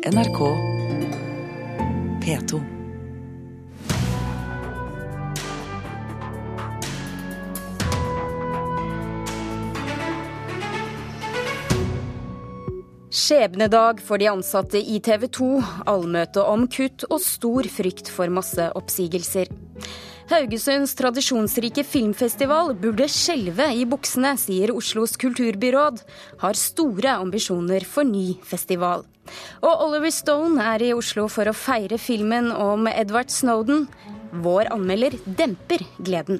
NRK 0.00 0.38
P2. 2.24 2.60
Skjebnedag 13.10 14.00
for 14.00 14.16
de 14.16 14.28
ansatte 14.30 14.80
i 14.80 14.96
TV 15.04 15.28
2, 15.28 15.48
allmøte 15.84 16.40
om 16.48 16.64
kutt 16.64 17.04
og 17.10 17.20
stor 17.20 17.68
frykt 17.68 18.08
for 18.08 18.32
masseoppsigelser. 18.32 19.52
Haugesunds 20.30 20.92
tradisjonsrike 20.94 21.82
filmfestival 21.82 22.68
burde 22.78 23.08
skjelve 23.10 23.64
i 23.74 23.82
buksene, 23.88 24.36
sier 24.38 24.70
Oslos 24.70 25.16
kulturbyråd. 25.18 25.98
Har 26.38 26.58
store 26.58 27.16
ambisjoner 27.18 27.82
for 27.82 28.06
ny 28.06 28.36
festival. 28.46 29.02
Og 29.58 29.82
Oliver 29.88 30.14
Stone 30.14 30.62
er 30.62 30.84
i 30.86 30.92
Oslo 30.94 31.26
for 31.26 31.50
å 31.50 31.56
feire 31.56 31.98
filmen 31.98 32.52
om 32.54 32.86
Edward 32.92 33.34
Snowden. 33.34 33.88
Vår 34.46 34.70
anmelder 34.70 35.18
demper 35.26 35.82
gleden. 35.98 36.38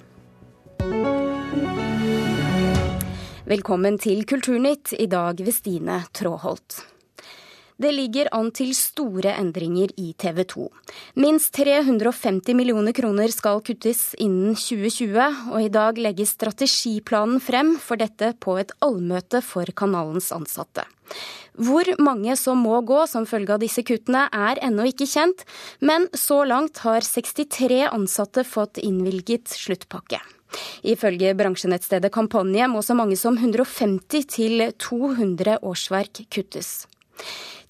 Velkommen 3.50 3.98
til 3.98 4.22
Kulturnytt, 4.22 4.94
i 5.02 5.10
dag 5.10 5.42
ved 5.42 5.56
Stine 5.56 6.04
Tråholt. 6.14 6.84
Det 7.80 7.90
ligger 7.96 8.28
an 8.36 8.50
til 8.52 8.74
store 8.76 9.32
endringer 9.40 9.88
i 9.96 10.10
TV 10.20 10.42
2. 10.44 10.66
Minst 11.22 11.54
350 11.56 12.52
millioner 12.58 12.92
kroner 12.92 13.32
skal 13.32 13.62
kuttes 13.64 14.10
innen 14.20 14.52
2020, 14.52 15.16
og 15.54 15.64
i 15.64 15.70
dag 15.72 15.96
legges 15.96 16.34
strategiplanen 16.36 17.40
frem 17.40 17.78
for 17.80 17.96
dette 17.96 18.34
på 18.44 18.58
et 18.60 18.74
allmøte 18.84 19.40
for 19.40 19.64
kanalens 19.72 20.28
ansatte. 20.36 20.84
Hvor 21.56 21.88
mange 22.04 22.36
som 22.36 22.60
må 22.60 22.82
gå 22.84 23.00
som 23.08 23.24
følge 23.24 23.56
av 23.56 23.64
disse 23.64 23.84
kuttene 23.88 24.26
er 24.28 24.60
ennå 24.60 24.90
ikke 24.92 25.08
kjent, 25.08 25.46
men 25.80 26.04
så 26.12 26.42
langt 26.44 26.84
har 26.84 27.00
63 27.00 27.86
ansatte 27.88 28.44
fått 28.44 28.82
innvilget 28.84 29.48
sluttpakke. 29.56 30.20
Ifølge 30.84 31.32
bransjenettstedet 31.38 32.12
Kampanje 32.12 32.68
må 32.68 32.84
så 32.84 32.92
mange 32.98 33.16
som 33.16 33.40
150 33.40 34.28
til 34.36 34.68
200 34.76 35.62
årsverk 35.64 36.26
kuttes. 36.28 36.82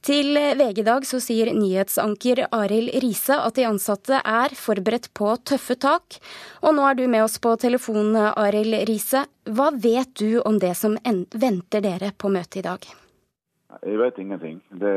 Til 0.01 0.33
VG 0.33 0.79
i 0.81 0.85
dag 0.87 1.05
så 1.05 1.19
sier 1.21 1.51
nyhetsanker 1.53 2.47
Arild 2.57 2.89
Riise 3.03 3.37
at 3.37 3.59
de 3.59 3.67
ansatte 3.69 4.17
er 4.17 4.55
forberedt 4.57 5.11
på 5.13 5.35
tøffe 5.45 5.77
tak. 5.77 6.17
Og 6.65 6.73
nå 6.77 6.87
er 6.89 6.97
du 6.97 7.03
med 7.05 7.27
oss 7.27 7.37
på 7.37 7.53
telefon, 7.61 8.17
Arild 8.17 8.79
Riise. 8.89 9.27
Hva 9.45 9.69
vet 9.77 10.15
du 10.17 10.41
om 10.41 10.57
det 10.63 10.73
som 10.81 10.97
venter 11.05 11.85
dere 11.85 12.15
på 12.17 12.33
møtet 12.33 12.63
i 12.63 12.65
dag? 12.65 12.89
Jeg 13.85 13.99
vet 14.01 14.21
ingenting. 14.25 14.63
Det 14.81 14.95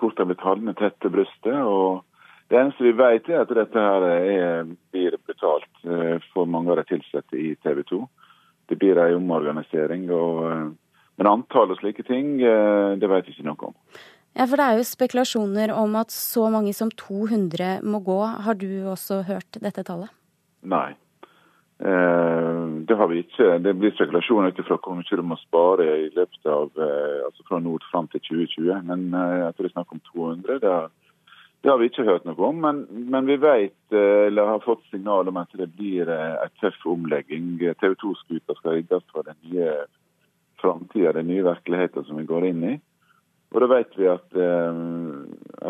Kort 0.00 0.18
har 0.18 0.30
blitt 0.30 0.46
holdne 0.46 0.72
tett 0.78 0.96
til 1.04 1.12
brystet. 1.12 1.60
og 1.60 2.04
Det 2.48 2.58
eneste 2.62 2.86
vi 2.86 2.94
vet, 2.96 3.28
er 3.28 3.44
at 3.44 3.52
dette 3.52 3.84
her 3.88 4.06
er, 4.08 4.72
blir 4.90 5.18
betalt 5.28 5.84
eh, 5.84 6.16
for 6.32 6.48
mange 6.48 6.72
av 6.72 6.80
de 6.80 6.96
ansatte 6.96 7.36
i 7.36 7.52
TV 7.60 7.84
2. 7.92 8.00
Det 8.72 8.80
blir 8.80 8.96
en 8.96 9.20
omorganisering. 9.20 10.08
og 10.10 10.40
eh, 10.48 10.72
men 11.16 11.30
antall 11.30 11.70
og 11.70 11.78
slike 11.78 12.02
ting, 12.08 12.40
eh, 12.42 12.98
det 12.98 13.10
vet 13.10 13.28
vi 13.28 13.36
ikke 13.36 13.46
noe 13.46 13.70
om. 13.70 13.74
Ja, 14.34 14.48
for 14.50 14.58
Det 14.58 14.66
er 14.66 14.80
jo 14.80 14.86
spekulasjoner 14.88 15.70
om 15.70 15.94
at 15.94 16.10
så 16.10 16.48
mange 16.50 16.72
som 16.74 16.90
200 16.90 17.84
må 17.86 18.00
gå. 18.02 18.18
Har 18.42 18.58
du 18.58 18.66
også 18.90 19.22
hørt 19.28 19.60
dette 19.62 19.84
tallet? 19.86 20.10
Nei, 20.66 20.96
eh, 21.78 22.62
det 22.88 22.96
har 22.98 23.06
vi 23.12 23.20
ikke. 23.22 23.60
Det 23.62 23.76
blir 23.78 23.94
spekulasjoner 23.94 24.50
ut 24.50 24.58
ifra 24.58 24.80
hvor 24.82 24.98
mye 24.98 25.18
du 25.20 25.22
må 25.22 25.38
spare 25.38 25.86
i 26.02 26.08
løpet 26.16 26.50
av 26.50 26.66
eh, 26.74 27.20
altså 27.28 27.46
fra 27.46 27.60
nord 27.62 27.86
fram 27.92 28.08
til 28.10 28.24
2020. 28.26 28.82
Men 28.90 29.04
jeg 29.14 29.54
tror 29.54 29.68
det 29.68 29.70
er 29.70 29.76
snakk 29.76 29.94
om 29.94 30.02
200. 30.10 30.58
Det 30.64 30.72
har, 30.72 30.88
det 31.62 31.70
har 31.70 31.78
vi 31.78 31.90
ikke 31.92 32.06
hørt 32.08 32.26
noe 32.26 32.48
om. 32.48 32.58
Men, 32.64 32.80
men, 32.90 33.28
vi 33.30 33.36
vet, 33.38 33.78
eller 33.94 34.50
har 34.50 34.66
fått 34.66 34.82
signal 34.90 35.30
om 35.30 35.38
at 35.44 35.54
det 35.54 35.68
blir 35.76 36.10
en 36.10 36.56
tøff 36.58 36.82
omlegging. 36.90 37.54
TV 37.62 37.94
2-skuta 38.02 38.58
skal 38.58 38.80
rigges 38.80 39.06
for 39.14 39.22
den 39.30 39.38
nye 39.46 39.76
framtida, 40.58 41.14
den 41.14 41.30
nye 41.30 41.46
virkeligheten 41.46 42.08
som 42.08 42.18
vi 42.18 42.26
går 42.26 42.48
inn 42.50 42.66
i. 42.72 42.74
Og 43.54 43.62
da 43.62 43.70
vet 43.70 43.94
vi 43.94 44.08
at, 44.10 44.26
eh, 44.34 44.82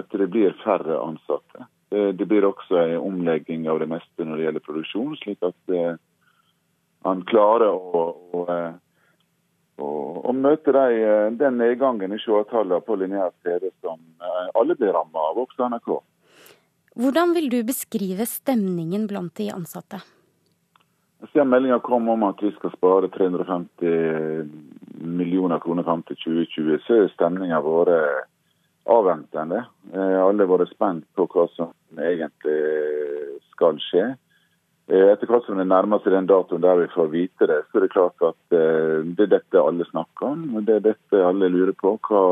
at 0.01 0.17
det 0.17 0.31
blir 0.33 0.57
færre 0.65 0.99
ansatte. 1.05 1.69
Det 1.95 2.27
blir 2.27 2.43
også 2.43 2.75
en 2.81 3.05
omlegging 3.07 3.69
av 3.71 3.79
det 3.79 3.87
meste 3.87 4.25
når 4.27 4.41
det 4.41 4.45
gjelder 4.49 4.63
produksjon, 4.65 5.13
slik 5.21 5.45
at 5.47 5.59
man 5.69 6.01
han 7.05 7.21
klarer 7.29 7.69
å, 7.69 8.03
å, 8.33 8.43
eh, 8.49 8.73
å, 9.85 9.91
å 10.31 10.33
møte 10.33 10.73
de, 10.73 11.05
den 11.39 11.61
nedgangen 11.61 12.17
i 12.17 12.21
seertallene 12.23 12.81
på 12.85 12.97
lineær 12.99 13.35
TV 13.45 13.69
som 13.85 14.01
alle 14.57 14.77
blir 14.79 14.95
rammet 14.97 15.21
av, 15.21 15.41
også 15.45 15.69
NRK. 15.69 15.93
Hvordan 16.95 17.35
vil 17.37 17.51
du 17.53 17.59
beskrive 17.67 18.27
stemningen 18.31 19.09
blant 19.11 19.35
de 19.37 19.51
ansatte? 19.53 20.01
Siden 21.33 21.51
meldinga 21.51 21.81
kom 21.85 22.09
om 22.13 22.25
at 22.29 22.41
vi 22.45 22.53
skal 22.55 22.73
spare 22.75 23.09
350 23.13 24.74
millioner 25.05 25.61
kroner 25.63 25.87
fram 25.87 26.03
til 26.09 26.17
2020, 26.25 26.81
så 26.87 27.03
er 27.03 27.13
stemninga 27.15 27.61
vært 27.65 28.29
avventende. 28.85 29.65
Eh, 29.93 30.19
alle 30.21 30.45
har 30.45 30.53
vært 30.53 30.73
spent 30.73 31.07
på 31.17 31.27
hva 31.33 31.47
som 31.55 31.73
egentlig 31.97 32.59
skal 33.55 33.81
skje. 33.89 34.05
Eh, 34.91 35.07
etter 35.09 35.31
hvert 35.31 35.47
som 35.47 35.59
det 35.61 35.67
nærmer 35.71 36.03
seg 36.05 36.13
den 36.13 36.29
datoen 36.29 36.65
der 36.65 36.83
vi 36.83 36.91
får 36.93 37.13
vite 37.13 37.49
det, 37.49 37.63
så 37.71 37.79
er 37.79 37.87
det 37.87 37.95
klart 37.95 38.27
at 38.29 38.57
eh, 38.57 39.01
det 39.17 39.29
er 39.29 39.35
dette 39.39 39.63
alle 39.63 39.89
snakker 39.89 40.29
om. 40.35 40.45
Det 40.67 40.79
er 40.79 40.89
dette 40.91 41.23
alle 41.25 41.53
lurer 41.53 41.75
på. 41.81 41.97
Hva, 42.09 42.25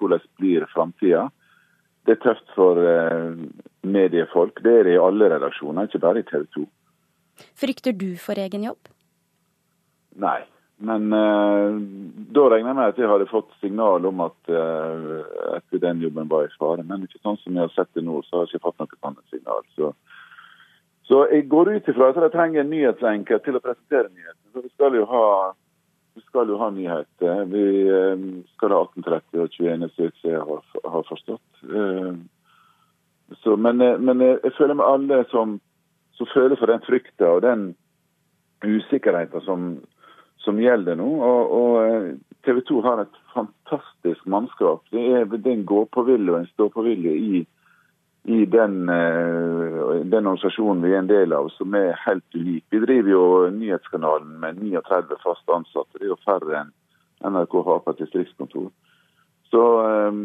hvordan 0.00 0.26
blir 0.40 0.68
framtida? 0.74 1.28
Det 2.04 2.16
er 2.16 2.22
tøft 2.24 2.54
for 2.56 2.78
mediefolk. 3.84 4.62
Det 4.64 4.72
er 4.78 4.86
det 4.86 4.94
i 4.96 5.00
alle 5.02 5.28
redaksjoner, 5.28 5.88
ikke 5.88 6.00
bare 6.00 6.22
i 6.22 6.28
TV 6.28 6.46
2. 6.54 6.62
Frykter 7.60 7.92
du 7.92 8.14
for 8.16 8.40
egen 8.40 8.64
jobb? 8.64 8.88
Nei. 10.16 10.40
Men 10.78 11.12
eh, 11.12 11.78
da 12.34 12.44
regner 12.50 12.70
jeg 12.70 12.78
med 12.78 12.92
at 12.92 13.00
jeg 13.02 13.10
hadde 13.10 13.30
fått 13.30 13.50
signal 13.62 14.04
om 14.06 14.22
at, 14.22 14.38
eh, 14.52 15.56
at 15.56 15.80
den 15.82 16.04
jobben 16.04 16.30
var 16.30 16.46
i 16.46 16.54
fare. 16.58 16.84
Men 16.86 17.06
ikke 17.06 17.20
sånn 17.22 17.38
som 17.42 17.56
jeg 17.56 17.66
har 17.66 17.74
sett 17.74 17.90
det 17.98 18.04
nå, 18.06 18.20
så 18.26 18.36
har 18.36 18.46
jeg 18.46 18.56
ikke 18.56 18.68
fått 18.68 18.84
noe 18.84 19.10
annet 19.10 19.34
signal. 19.34 19.66
Så, 19.74 19.92
så 21.10 21.24
jeg 21.32 21.48
går 21.50 21.72
ut 21.74 21.90
ifra 21.90 22.12
at 22.12 22.20
jeg 22.22 22.34
trenger 22.36 22.62
en 22.62 22.72
nyhetsenker 22.74 23.42
til 23.42 23.58
å 23.58 23.64
presentere 23.64 24.12
nyheten. 24.12 24.44
Så 24.54 24.62
vi 24.62 24.72
skal 24.74 24.98
jo 25.00 25.04
ha, 25.10 25.26
vi 26.14 26.26
skal 26.28 26.54
jo 26.54 26.62
ha 26.62 26.70
nyheter. 26.74 27.44
Vi 27.50 27.68
eh, 27.98 28.26
skal 28.54 28.76
ha 28.76 28.82
18.30 28.86 29.44
og 29.44 29.56
21. 29.58 29.88
slik 29.96 30.26
jeg 30.28 30.44
har, 30.50 30.66
har 30.94 31.08
forstått. 31.10 31.64
Så, 33.42 33.54
men, 33.60 33.82
men 34.00 34.22
jeg 34.24 34.54
føler 34.56 34.78
med 34.78 34.88
alle 34.88 35.24
som 35.32 35.58
som 36.18 36.26
føler 36.34 36.58
for 36.58 36.70
den 36.70 36.82
frykta 36.86 37.30
og 37.36 37.44
den 37.46 37.68
usikkerheten 38.66 39.44
som, 39.46 39.66
som 40.48 40.58
gjelder 40.62 40.96
nå. 40.98 41.08
Og, 41.28 41.54
og 41.60 41.76
eh, 41.84 42.08
TV 42.46 42.62
2 42.70 42.80
har 42.86 43.04
et 43.04 43.20
fantastisk 43.34 44.26
mannskap. 44.30 44.84
Det 44.94 45.04
er, 45.20 45.28
en 45.52 45.64
gåpåvilje 45.68 46.32
og 46.32 46.40
en 46.40 46.50
ståpåvilje 46.54 47.12
i, 47.12 47.44
i 48.32 48.40
den, 48.48 48.80
eh, 48.88 49.78
den, 50.08 50.24
organisasjonen 50.24 50.82
vi 50.84 50.94
er 50.94 51.02
en 51.02 51.12
del 51.12 51.36
av, 51.36 51.50
som 51.58 51.76
er 51.76 51.98
helt 52.06 52.26
unik. 52.34 52.64
Vi 52.72 52.82
driver 52.86 53.12
jo 53.12 53.24
nyhetskanalen 53.58 54.36
med 54.40 54.60
39 54.64 55.20
fast 55.24 55.54
ansatte. 55.54 55.98
Det 55.98 56.08
er 56.08 56.14
jo 56.14 56.20
færre 56.24 56.64
enn 56.64 56.74
NRK 57.28 57.58
har 57.66 57.80
på 57.84 57.94
et 57.94 58.04
distriktskontor. 58.04 58.68
Så 59.50 59.62
um, 60.08 60.20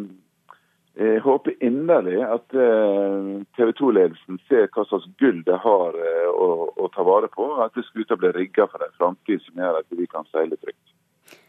jeg 0.94 1.24
håper 1.26 1.56
inderlig 1.66 2.20
at 2.22 2.54
eh, 2.54 3.30
TV 3.58 3.72
2-ledelsen 3.80 4.38
ser 4.46 4.68
hva 4.76 4.84
slags 4.86 5.08
gull 5.18 5.40
det 5.48 5.56
har 5.64 5.96
eh, 5.98 6.28
å, 6.30 6.68
å 6.70 6.90
ta 6.94 7.06
vare 7.08 7.30
på. 7.34 7.48
At 7.66 7.80
skuta 7.88 8.18
blir 8.20 8.36
rigga 8.38 8.68
for 8.70 8.84
en 8.86 8.94
framtid 9.00 9.42
som 9.42 9.58
gjør 9.58 9.80
at 9.80 9.90
vi 9.90 10.06
kan 10.12 10.28
seile 10.30 10.60
trygt. 10.62 10.94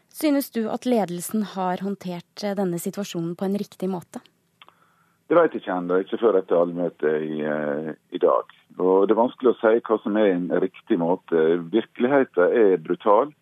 Synes 0.09 0.49
du 0.55 0.63
at 0.71 0.87
ledelsen 0.89 1.45
har 1.53 1.83
håndtert 1.85 2.41
eh, 2.41 2.55
denne 2.57 2.81
situasjonen 2.81 3.35
på 3.37 3.45
en 3.45 3.59
riktig 3.61 3.91
måte? 3.91 4.23
Det 5.29 5.37
vet 5.37 5.53
jeg 5.53 5.61
ikke 5.61 5.77
ennå, 5.77 6.01
ikke 6.01 6.21
før 6.21 6.39
etter 6.41 6.61
allmøtet 6.61 7.21
i, 7.25 7.37
i, 8.13 8.19
dag. 8.21 8.51
Og 8.77 9.07
Det 9.07 9.13
er 9.13 9.21
vanskelig 9.21 9.53
å 9.53 9.57
si 9.57 9.79
hva 9.87 9.97
som 10.01 10.17
er 10.21 10.35
en 10.35 10.51
riktig 10.61 10.97
måte. 11.01 11.45
Virkeligheten 11.73 12.53
er 12.61 12.75
brutal. 12.81 13.33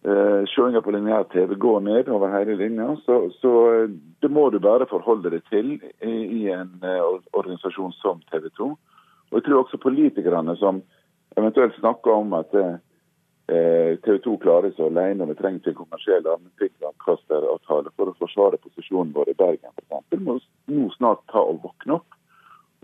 Uh, 0.00 0.80
på 0.82 0.90
lineær 0.90 1.26
TV 1.28 1.54
går 1.60 1.80
ned 1.80 2.08
over 2.08 2.32
hele 2.32 2.54
linja, 2.56 2.96
så, 3.04 3.30
så 3.40 3.50
uh, 3.68 3.90
det 4.22 4.30
må 4.30 4.48
du 4.50 4.58
bare 4.58 4.86
forholde 4.88 5.28
deg 5.28 5.42
til 5.52 5.74
i, 6.00 6.14
i 6.40 6.48
en 6.48 6.72
uh, 6.80 7.20
organisasjon 7.36 7.92
som 7.98 8.22
TV 8.32 8.48
2. 8.56 8.70
Og 9.28 9.36
jeg 9.36 9.44
tror 9.44 9.60
også 9.60 9.76
politikerne 9.76 10.56
som 10.56 10.80
eventuelt 11.36 11.76
snakker 11.76 12.10
om 12.10 12.32
at 12.32 12.48
TV 13.50 14.16
2 14.24 14.36
klarer 14.42 14.72
seg 14.72 14.88
alene, 14.88 15.22
og 15.22 15.30
vi 15.30 15.36
trenger 15.38 15.60
ikke 15.60 15.70
en 15.74 15.78
kommersiell 15.84 16.26
allmennkringkasteravtale 16.26 17.92
for 17.94 18.10
å 18.10 18.16
forsvare 18.18 18.58
posisjonen 18.62 19.12
vår 19.14 19.30
i 19.30 19.38
Bergen 19.38 19.70
f.eks., 19.76 20.18
må 20.18 20.36
nå 20.70 20.90
snart 20.96 21.22
ta 21.30 21.42
og 21.42 21.60
våkne 21.62 21.98
opp 22.00 22.18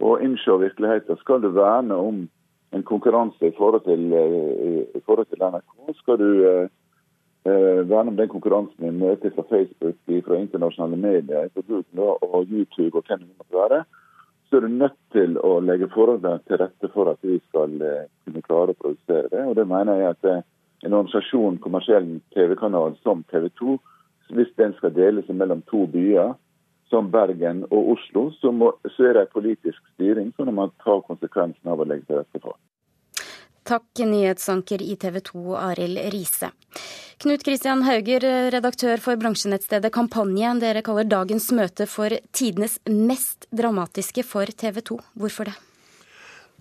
og 0.03 0.23
innse 0.23 0.59
virkeligheten. 0.63 1.19
Skal 1.23 1.43
du 1.43 1.53
verne 1.55 1.99
om 1.99 2.25
en 2.75 2.87
konkurranse 2.87 3.47
i 3.47 3.55
forhold 3.59 3.87
til, 3.87 4.11
i 4.11 5.03
forhold 5.07 5.31
til 5.31 5.43
NRK, 5.43 5.95
skal 6.03 6.19
du 6.23 6.31
verne 7.47 8.13
om 8.13 8.17
den 8.19 8.31
konkurransen 8.33 8.85
vi 8.85 8.91
møter 8.91 9.33
fra 9.35 9.45
Facebook, 9.51 9.97
fra 10.27 10.41
internasjonale 10.41 10.99
medier, 10.99 11.49
fra 11.55 11.65
Google 11.69 12.17
og 12.23 12.51
YouTube 12.51 12.99
og 12.99 13.07
hvem 13.07 13.23
det 13.23 13.37
måtte 13.39 13.59
være, 13.59 13.85
så 14.47 14.57
er 14.57 14.67
du 14.67 14.75
nødt 14.79 14.99
til 15.13 15.39
å 15.43 15.57
legge 15.61 15.91
forholdene 15.95 16.43
til 16.47 16.61
rette 16.63 16.91
for 16.95 17.11
at 17.11 17.19
vi 17.27 17.39
skal 17.49 17.75
kunne 17.79 18.45
klare 18.47 18.75
å 18.75 18.79
produsere 18.79 19.31
det. 19.33 19.43
Og 19.43 19.57
det 19.59 19.67
mener 19.67 20.01
jeg 20.01 20.15
at 20.15 20.29
en 20.87 20.95
organisasjon, 20.95 21.59
kommersiell 21.65 22.09
TV-kanal 22.35 22.97
som 23.03 23.25
TV 23.31 23.49
2, 23.59 23.79
hvis 24.37 24.53
den 24.59 24.75
skal 24.79 24.95
deles 24.95 25.29
mellom 25.29 25.63
to 25.71 25.87
byer, 25.91 26.35
som 26.91 27.11
Bergen 27.11 27.65
og 27.71 27.97
Oslo, 27.97 28.29
så, 28.41 28.53
må, 28.55 28.71
så 28.95 29.09
er 29.09 29.19
det 29.19 29.33
politisk 29.35 29.79
styring 29.95 30.33
så 30.37 30.47
man 30.47 30.71
tar 30.85 31.03
konsekvensen 31.09 31.73
av 31.73 31.83
å 31.83 31.87
legge 31.89 32.07
til 32.07 32.21
rette 32.21 32.43
for. 32.43 32.55
Takk, 33.67 33.99
nyhetsanker 33.99 34.83
i 34.83 34.95
TV 34.97 35.19
2, 35.27 35.57
Arild 35.59 35.99
Riise. 36.15 36.53
Knut 37.19 37.43
Kristian 37.43 37.83
Hauger, 37.83 38.23
redaktør 38.55 39.03
for 39.03 39.19
bransjenettstedet 39.19 39.91
Kampanje. 39.91 40.53
Dere 40.63 40.85
kaller 40.87 41.09
dagens 41.11 41.49
møte 41.51 41.89
for 41.91 42.15
tidenes 42.31 42.79
mest 42.87 43.49
dramatiske 43.51 44.23
for 44.23 44.47
TV 44.47 44.85
2. 44.93 45.01
Hvorfor 45.19 45.51
det? 45.51 45.57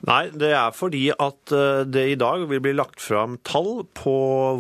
Nei, 0.06 0.28
det 0.36 0.52
er 0.54 0.76
fordi 0.76 1.08
at 1.14 1.54
eh, 1.56 1.82
det 1.88 2.04
i 2.12 2.18
dag 2.20 2.44
vil 2.50 2.62
bli 2.62 2.76
lagt 2.76 3.00
fram 3.02 3.40
tall 3.48 3.86
på 3.98 4.16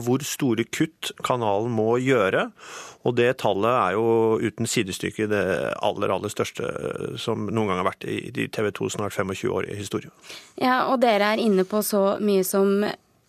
hvor 0.06 0.24
store 0.26 0.64
kutt 0.72 1.12
kanalen 1.26 1.74
må 1.76 1.98
gjøre. 2.02 2.48
Og 3.06 3.14
det 3.20 3.28
tallet 3.44 3.70
er 3.70 3.98
jo 3.98 4.40
uten 4.42 4.66
sidestykke 4.70 5.28
det 5.30 5.44
aller, 5.86 6.14
aller 6.16 6.32
største 6.34 6.70
som 7.22 7.46
noen 7.52 7.70
gang 7.70 7.84
har 7.84 7.92
vært 7.92 8.08
i 8.10 8.48
TV 8.50 8.72
2 8.74 8.90
snart 8.96 9.14
25 9.14 9.52
år 9.54 9.70
i 9.70 9.78
historie. 9.78 10.10
Ja, 10.58 10.88
og 10.90 11.04
dere 11.04 11.36
er 11.36 11.44
inne 11.44 11.68
på 11.70 11.84
så 11.86 12.16
mye 12.24 12.46
som 12.48 12.80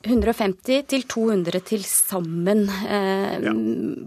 150 0.06 0.86
til 0.88 1.04
200 1.10 1.60
til 1.66 1.84
sammen. 1.84 2.64
Eh, 2.70 3.36
ja. 3.44 3.52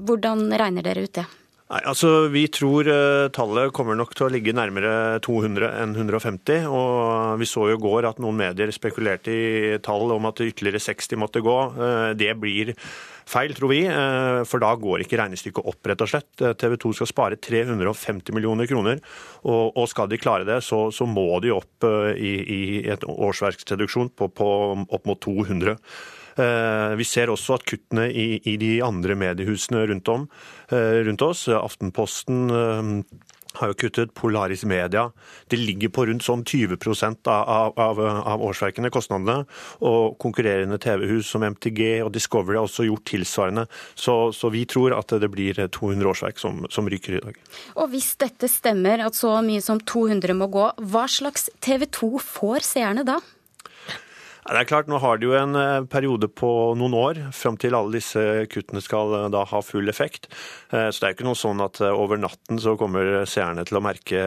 Hvordan 0.08 0.48
regner 0.50 0.86
dere 0.86 1.06
ut 1.06 1.14
det? 1.20 1.28
Nei, 1.70 1.84
altså 1.86 2.10
Vi 2.34 2.48
tror 2.50 2.88
uh, 2.90 3.28
tallet 3.30 3.70
kommer 3.78 3.98
nok 3.98 4.16
til 4.18 4.26
å 4.26 4.32
ligge 4.34 4.56
nærmere 4.58 5.20
200 5.22 5.70
enn 5.84 5.94
150. 5.94 6.66
og 6.66 7.38
Vi 7.38 7.46
så 7.50 7.68
jo 7.70 7.78
i 7.78 7.84
går 7.84 8.08
at 8.10 8.22
noen 8.24 8.40
medier 8.40 8.74
spekulerte 8.74 9.30
i 9.30 9.78
tall 9.86 10.10
om 10.16 10.26
at 10.32 10.42
ytterligere 10.42 10.82
60 10.82 11.22
måtte 11.22 11.44
gå. 11.46 11.58
Uh, 11.78 12.10
det 12.18 12.34
blir 12.42 12.74
feil, 13.30 13.54
tror 13.54 13.70
vi, 13.70 13.84
uh, 13.86 14.42
for 14.50 14.66
da 14.66 14.74
går 14.82 15.06
ikke 15.06 15.22
regnestykket 15.22 15.70
opp, 15.70 15.78
rett 15.86 16.02
og 16.02 16.10
slett. 16.10 16.32
TV 16.58 16.74
2 16.82 16.96
skal 16.98 17.12
spare 17.14 17.38
350 17.38 18.34
millioner 18.34 18.66
kroner, 18.66 19.06
og, 19.46 19.84
skal 19.94 20.10
de 20.10 20.18
klare 20.18 20.50
det, 20.50 20.64
så, 20.66 20.88
må 21.06 21.36
de 21.46 21.54
opp 21.54 21.86
i, 22.18 22.34
i 22.50 22.62
et 22.90 23.06
årsverksreduksjon 23.06 24.10
på 24.18 24.32
opp 24.34 25.06
mot 25.06 25.22
200. 25.22 25.78
Eh, 26.40 26.96
vi 27.00 27.08
ser 27.08 27.32
også 27.32 27.58
at 27.60 27.66
kuttene 27.68 28.08
i, 28.10 28.30
i 28.48 28.56
de 28.62 28.78
andre 28.86 29.18
mediehusene 29.20 29.86
rundt, 29.92 30.12
om, 30.14 30.30
eh, 30.72 31.02
rundt 31.08 31.26
oss, 31.26 31.48
Aftenposten 31.52 32.46
eh, 32.54 32.94
har 33.60 33.72
jo 33.72 33.78
kuttet 33.82 34.14
Polaris 34.14 34.64
Media. 34.64 35.10
Det 35.50 35.58
ligger 35.58 35.92
på 35.92 36.06
rundt 36.08 36.24
sånn 36.24 36.44
20 36.46 36.78
av, 37.28 37.74
av, 37.80 38.00
av 38.00 38.44
årsverkene, 38.46 38.92
kostnadene. 38.94 39.42
Og 39.86 40.18
konkurrerende 40.22 40.78
TV-hus 40.82 41.32
som 41.34 41.44
MTG 41.44 42.04
og 42.06 42.14
Discovery 42.16 42.60
har 42.60 42.70
også 42.70 42.86
gjort 42.88 43.08
tilsvarende. 43.10 43.66
Så, 43.96 44.32
så 44.38 44.54
vi 44.54 44.66
tror 44.70 44.96
at 44.98 45.12
det 45.20 45.32
blir 45.34 45.58
200 45.66 46.12
årsverk 46.14 46.40
som, 46.40 46.62
som, 46.70 46.88
ryker 46.90 47.18
i 47.18 47.24
dag. 47.26 47.42
Og 47.76 47.90
hvis 47.92 48.14
dette 48.22 48.48
stemmer, 48.52 49.02
at 49.06 49.18
så 49.18 49.34
mye 49.46 49.66
som 49.66 49.82
200 49.82 50.38
må 50.38 50.50
gå, 50.54 50.70
hva 50.94 51.08
slags 51.10 51.50
TV 51.66 51.90
2 51.90 52.14
får 52.22 52.70
seerne 52.70 53.06
da? 53.08 53.20
Det 54.50 54.58
er 54.58 54.66
klart, 54.66 54.88
Nå 54.90 54.98
har 54.98 55.20
de 55.22 55.28
jo 55.28 55.36
en 55.38 55.54
eh, 55.54 55.84
periode 55.86 56.26
på 56.34 56.50
noen 56.74 56.96
år 56.98 57.20
fram 57.38 57.58
til 57.62 57.76
alle 57.78 58.00
disse 58.00 58.22
kuttene 58.50 58.82
skal 58.82 59.14
eh, 59.14 59.28
da 59.30 59.44
ha 59.46 59.60
full 59.62 59.92
effekt. 59.92 60.26
Eh, 60.74 60.88
så 60.90 61.04
det 61.04 61.06
er 61.06 61.14
ikke 61.14 61.28
noe 61.28 61.38
sånn 61.38 61.62
at 61.62 61.78
over 61.86 62.18
natten 62.18 62.58
så 62.58 62.74
kommer 62.80 63.28
seerne 63.30 63.68
til 63.70 63.78
å 63.78 63.84
merke 63.86 64.24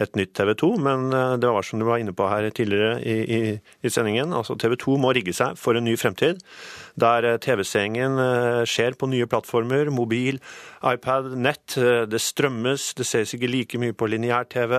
et 0.00 0.16
nytt 0.16 0.32
TV 0.38 0.54
2. 0.64 0.70
Men 0.80 1.10
det 1.42 1.52
var 1.52 1.66
som 1.66 1.82
du 1.82 1.84
var 1.84 2.00
inne 2.00 2.16
på 2.16 2.28
her 2.30 2.48
tidligere 2.56 2.96
i, 3.04 3.18
i, 3.20 3.42
i 3.84 3.92
sendingen. 3.92 4.32
altså 4.32 4.56
TV 4.56 4.78
2 4.80 4.96
må 5.02 5.12
rigge 5.12 5.36
seg 5.36 5.60
for 5.60 5.76
en 5.76 5.84
ny 5.84 5.98
fremtid 6.00 6.40
der 7.00 7.26
eh, 7.28 7.38
TV-seingen 7.42 8.18
eh, 8.20 8.62
skjer 8.68 8.96
på 8.98 9.08
nye 9.10 9.28
plattformer, 9.30 9.90
mobil, 9.94 10.40
iPad, 10.84 11.32
nett. 11.38 11.76
Eh, 11.78 12.04
det 12.08 12.20
strømmes, 12.22 12.88
det 12.98 13.06
ses 13.08 13.34
ikke 13.36 13.50
like 13.50 13.80
mye 13.80 13.96
på 13.96 14.08
lineær-TV. 14.10 14.74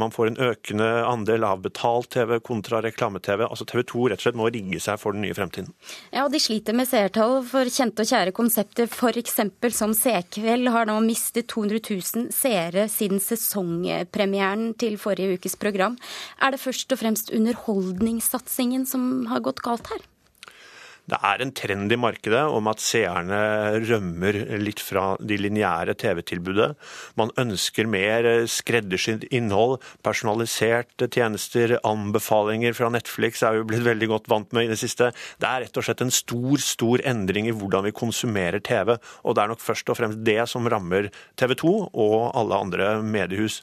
Man 0.00 0.12
får 0.14 0.30
en 0.30 0.38
økende 0.48 0.86
andel 1.06 1.44
av 1.46 1.62
betalt 1.64 2.10
TV 2.14 2.38
kontra 2.44 2.80
reklame-TV. 2.84 3.44
Altså 3.46 3.66
TV 3.68 3.82
2 3.90 4.06
rett 4.10 4.22
og 4.22 4.26
slett 4.26 4.38
må 4.38 4.48
rigge 4.52 4.80
seg 4.82 4.98
for 5.00 5.16
den 5.16 5.24
nye 5.24 5.36
fremtiden. 5.36 5.70
Ja, 6.12 6.24
og 6.24 6.32
de 6.34 6.40
sliter 6.42 6.76
med 6.76 6.88
seertall 6.90 7.38
for 7.48 7.68
kjente 7.70 8.04
og 8.04 8.10
kjære 8.10 8.34
konsepter, 8.36 8.88
f.eks. 8.90 9.38
som 9.76 9.94
Sekveld 9.96 10.72
har 10.74 10.88
nå 10.90 10.96
mistet 11.04 11.48
200 11.52 11.82
000 11.84 12.32
seere 12.34 12.88
siden 12.92 13.22
sesongpremieren 13.22 14.72
til 14.80 14.98
forrige 15.00 15.38
ukes 15.38 15.58
program. 15.60 15.98
Er 16.42 16.54
det 16.54 16.62
først 16.62 16.92
og 16.94 17.02
fremst 17.02 17.32
underholdningssatsingen 17.34 18.88
som 18.88 19.28
har 19.30 19.44
gått 19.44 19.62
galt 19.64 19.92
her? 19.92 20.02
Det 21.04 21.18
er 21.20 21.42
en 21.44 21.52
trend 21.52 21.92
i 21.92 21.98
markedet 22.00 22.42
om 22.48 22.68
at 22.70 22.80
seerne 22.80 23.38
rømmer 23.84 24.38
litt 24.56 24.80
fra 24.80 25.18
de 25.20 25.36
lineære 25.36 25.92
TV-tilbudet. 26.00 26.70
Man 27.20 27.32
ønsker 27.40 27.88
mer 27.90 28.24
skreddersydd 28.48 29.26
innhold, 29.28 29.76
personaliserte 30.06 31.10
tjenester, 31.12 31.76
anbefalinger 31.84 32.72
fra 32.76 32.88
Netflix 32.94 33.44
er 33.44 33.58
vi 33.58 33.66
blitt 33.68 33.84
veldig 33.84 34.08
godt 34.14 34.30
vant 34.32 34.56
med 34.56 34.64
i 34.64 34.72
det 34.72 34.78
siste. 34.80 35.10
Det 35.40 35.50
er 35.50 35.66
rett 35.66 35.76
og 35.80 35.84
slett 35.84 36.00
en 36.06 36.14
stor, 36.14 36.56
stor 36.64 37.04
endring 37.04 37.50
i 37.50 37.54
hvordan 37.56 37.84
vi 37.84 37.92
konsumerer 37.96 38.64
TV, 38.64 38.94
og 38.96 39.36
det 39.36 39.44
er 39.44 39.52
nok 39.52 39.62
først 39.64 39.92
og 39.92 40.00
fremst 40.00 40.24
det 40.24 40.40
som 40.48 40.64
rammer 40.72 41.10
TV 41.36 41.52
2 41.60 41.74
og 41.90 42.16
alle 42.32 42.62
andre 42.64 42.88
mediehus. 43.04 43.60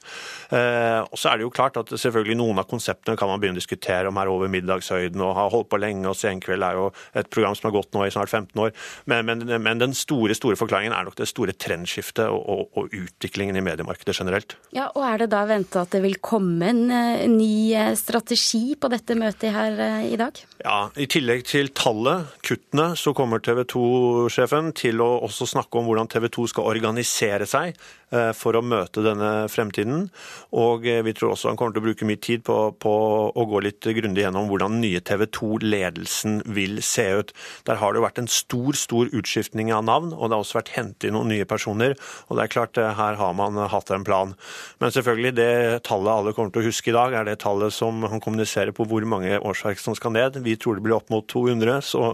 Eh, 0.53 1.01
og 1.01 1.17
så 1.17 1.31
er 1.31 1.41
det 1.41 1.47
jo 1.47 1.55
klart 1.57 1.81
at 1.81 1.89
selvfølgelig 1.89 2.37
noen 2.37 2.61
av 2.61 2.69
konseptene 2.69 3.17
kan 3.17 3.33
man 3.33 3.41
begynne 3.41 3.57
å 3.57 3.63
diskutere 3.63 4.13
om 4.13 4.21
er 4.21 4.29
over 4.29 4.51
middagshøyden 4.51 5.25
og 5.25 5.35
har 5.39 5.51
holdt 5.55 5.71
på 5.73 5.81
lenge, 5.81 6.05
og 6.05 6.19
Senkveld 6.21 6.69
er 6.69 6.77
jo 6.77 6.89
et 7.17 7.31
program 7.33 7.56
som 7.57 7.69
har 7.69 7.75
gått 7.80 7.94
nå 7.95 8.06
i 8.06 8.12
snart 8.13 8.30
15 8.30 8.60
år. 8.62 8.74
Men, 9.10 9.25
men, 9.28 9.45
men 9.63 9.81
den 9.81 9.95
store 9.98 10.36
store 10.38 10.60
forklaringen 10.60 10.95
er 10.95 11.07
nok 11.07 11.18
det 11.19 11.30
store 11.30 11.56
trendskiftet 11.56 12.28
og, 12.28 12.42
og, 12.42 12.63
og, 12.78 12.92
utviklingen 12.92 13.57
i 13.57 13.63
mediemarkedet 13.66 14.18
generelt. 14.18 14.57
Ja, 14.75 14.89
og 14.95 15.06
Er 15.12 15.24
det 15.24 15.31
da 15.33 15.44
venta 15.50 15.86
at 15.86 15.95
det 15.95 16.04
vil 16.06 16.19
komme 16.24 16.69
en 16.72 16.83
uh, 16.92 17.24
ny 17.31 17.74
uh, 17.75 17.94
strategi 18.00 18.75
på 18.80 18.92
dette 18.92 19.18
møtet 19.19 19.51
her 19.56 19.80
uh, 19.80 20.04
i 20.07 20.18
dag? 20.19 20.38
Ja, 20.63 20.80
I 20.95 21.07
tillegg 21.12 21.45
til 21.50 21.72
tallet, 21.75 22.36
kuttene, 22.45 22.92
så 23.00 23.16
kommer 23.18 23.44
TV 23.44 23.63
2-sjefen 23.72 24.72
til 24.78 25.01
å 25.04 25.10
også 25.25 25.50
snakke 25.50 25.80
om 25.80 25.89
hvordan 25.89 26.12
TV 26.12 26.30
2 26.31 26.48
skal 26.54 26.69
organisere 26.72 27.50
seg 27.50 27.75
Eh, 27.75 28.00
for 28.35 28.57
å 28.57 28.63
møte 28.65 29.03
denne 29.05 29.31
fremtiden. 29.51 30.09
Og 30.57 30.87
eh, 30.87 31.01
vi 31.06 31.13
tror 31.15 31.33
også 31.33 31.51
han 31.51 31.59
kommer 31.59 31.75
til 31.75 31.83
å 31.83 31.87
bruke 31.89 32.07
mye 32.07 32.19
tid 32.21 32.44
på, 32.47 32.57
på 32.81 32.94
å 33.31 33.45
gå 33.47 33.61
litt 33.63 33.87
grundig 33.95 34.25
gjennom 34.25 34.49
hvordan 34.49 34.80
nye 34.83 35.01
TV 35.06 35.25
2-ledelsen 35.31 36.41
vil 36.51 36.81
se 36.85 37.07
ut. 37.21 37.33
Der 37.69 37.80
har 37.81 37.94
det 37.94 38.01
jo 38.01 38.06
vært 38.06 38.21
en 38.21 38.31
stor, 38.31 38.77
stor 38.77 39.11
utskiftning 39.15 39.71
av 39.75 39.85
navn, 39.87 40.11
og 40.11 40.27
det 40.27 40.37
har 40.37 40.45
også 40.45 40.59
vært 40.59 40.73
hentet 40.75 41.07
inn 41.09 41.18
noen 41.18 41.31
nye 41.31 41.47
personer. 41.47 41.95
Og 42.27 42.37
det 42.37 42.45
er 42.45 42.53
klart, 42.56 42.80
eh, 42.81 42.94
her 42.97 43.19
har 43.19 43.37
man 43.37 43.59
hatt 43.71 43.91
en 43.95 44.07
plan. 44.07 44.35
Men 44.83 44.95
selvfølgelig, 44.95 45.33
det 45.39 45.51
tallet 45.87 46.13
alle 46.13 46.35
kommer 46.37 46.53
til 46.53 46.63
å 46.65 46.69
huske 46.69 46.91
i 46.91 46.97
dag, 46.97 47.15
er 47.15 47.27
det 47.27 47.39
tallet 47.44 47.73
som 47.75 48.03
han 48.11 48.23
kommuniserer 48.23 48.75
på 48.75 48.87
hvor 48.89 49.06
mange 49.07 49.39
årsverk 49.39 49.80
som 49.81 49.95
skal 49.97 50.15
ned. 50.15 50.41
Vi 50.44 50.57
tror 50.59 50.77
det 50.77 50.85
blir 50.85 50.97
opp 50.97 51.11
mot 51.13 51.27
200, 51.31 51.80
så, 51.85 52.06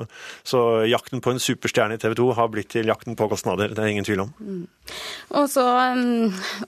så 0.47 0.63
jakten 0.87 1.23
på 1.23 1.33
en 1.33 1.41
superstjerne 1.41 1.97
i 1.97 2.01
TV 2.01 2.17
2 2.19 2.31
har 2.37 2.51
blitt 2.53 2.71
til 2.75 2.89
jakten 2.89 3.17
på 3.17 3.29
kostnader. 3.31 3.73
Det 3.73 3.83
er 3.83 3.93
ingen 3.93 4.07
tvil 4.07 4.27
om. 4.27 4.33
Mm. 4.37 4.65
Og 5.37 5.49
så 5.51 5.65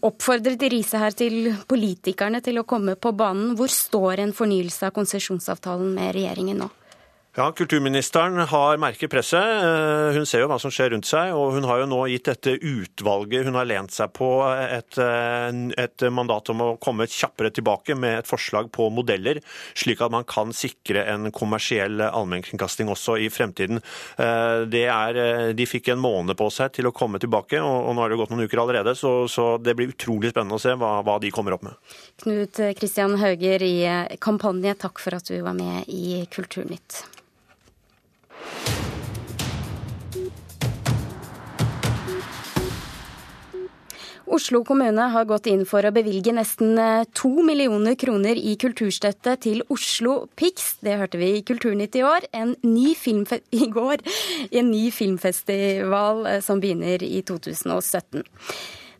oppfordret 0.05 0.63
Riise 0.71 1.01
her 1.01 1.15
til 1.17 1.51
politikerne 1.69 2.41
til 2.45 2.61
å 2.61 2.67
komme 2.67 2.95
på 2.95 3.13
banen. 3.17 3.55
Hvor 3.59 3.71
står 3.71 4.25
en 4.25 4.35
fornyelse 4.35 4.89
av 4.89 4.95
konsesjonsavtalen 4.95 5.93
med 5.95 6.13
regjeringen 6.17 6.63
nå? 6.63 6.69
Ja, 7.39 7.51
Kulturministeren 7.51 8.38
har 8.38 8.77
merket 8.77 9.12
presset. 9.12 9.63
Eh, 9.63 10.12
hun 10.12 10.25
ser 10.27 10.41
jo 10.41 10.48
hva 10.51 10.58
som 10.60 10.74
skjer 10.75 10.89
rundt 10.91 11.08
seg. 11.08 11.29
Og 11.31 11.53
hun 11.55 11.63
har 11.69 11.79
jo 11.79 11.86
nå 11.88 12.00
gitt 12.12 12.25
dette 12.27 12.58
utvalget 12.58 13.46
hun 13.48 13.55
har 13.55 13.67
lent 13.69 13.93
seg 13.96 14.10
på 14.12 14.27
et, 14.50 14.98
eh, 15.00 15.60
et, 15.79 16.03
mandat 16.12 16.50
om 16.51 16.63
å 16.65 16.67
komme 16.84 17.08
kjappere 17.08 17.53
tilbake 17.55 17.96
med 17.96 18.17
et 18.17 18.27
forslag 18.27 18.67
på 18.75 18.89
modeller, 18.91 19.39
slik 19.72 20.01
at 20.03 20.12
man 20.12 20.27
kan 20.27 20.51
sikre 20.51 21.05
en 21.13 21.31
kommersiell 21.31 22.01
allmennkringkasting 22.10 22.91
også 22.91 23.15
i 23.24 23.29
fremtiden. 23.31 23.79
Eh, 24.19 24.67
er, 24.81 25.53
de 25.55 25.69
fikk 25.69 25.93
en 25.93 26.03
måned 26.03 26.36
på 26.36 26.50
seg 26.51 26.74
til 26.75 26.89
å 26.89 26.91
komme 26.91 27.24
tilbake, 27.24 27.62
og, 27.63 27.96
nå 27.96 28.03
har 28.03 28.12
det 28.12 28.17
gått 28.19 28.34
noen 28.34 28.50
uker 28.50 28.65
allerede. 28.65 28.98
Så, 29.00 29.29
så 29.31 29.53
det 29.63 29.77
blir 29.79 29.93
utrolig 29.93 30.34
spennende 30.34 30.60
å 30.60 30.65
se 30.65 30.75
hva, 30.75 30.98
hva 31.08 31.15
de 31.24 31.31
kommer 31.31 31.55
opp 31.55 31.63
med. 31.69 31.79
Knut 32.19 32.60
Kristian 32.75 33.15
Hauger 33.24 33.63
i 33.63 33.77
Kampanje, 34.19 34.75
takk 34.75 35.00
for 35.00 35.15
at 35.15 35.31
du 35.31 35.39
var 35.39 35.55
med 35.55 35.88
i 35.88 36.25
Kulturnytt. 36.36 37.05
Oslo 44.29 44.62
kommune 44.63 45.05
har 45.13 45.25
gått 45.25 45.48
inn 45.50 45.63
for 45.65 45.86
å 45.86 45.91
bevilge 45.93 46.33
nesten 46.36 46.77
eh, 46.77 47.05
to 47.17 47.31
millioner 47.45 47.95
kroner 48.00 48.38
i 48.38 48.53
kulturstøtte 48.62 49.36
til 49.41 49.63
Oslo 49.74 50.27
Pix. 50.38 50.75
Det 50.86 51.00
hørte 51.01 51.17
vi 51.21 51.31
i 51.39 51.45
Kulturnytt 51.45 51.98
i 51.98 52.03
år. 52.05 52.27
En 52.31 52.53
ny 52.62 52.93
i 53.62 53.69
går. 53.74 54.05
En 54.51 54.69
ny 54.69 54.89
filmfestival 54.93 56.25
eh, 56.29 56.43
som 56.45 56.62
begynner 56.62 57.01
i 57.05 57.24
2017. 57.25 58.24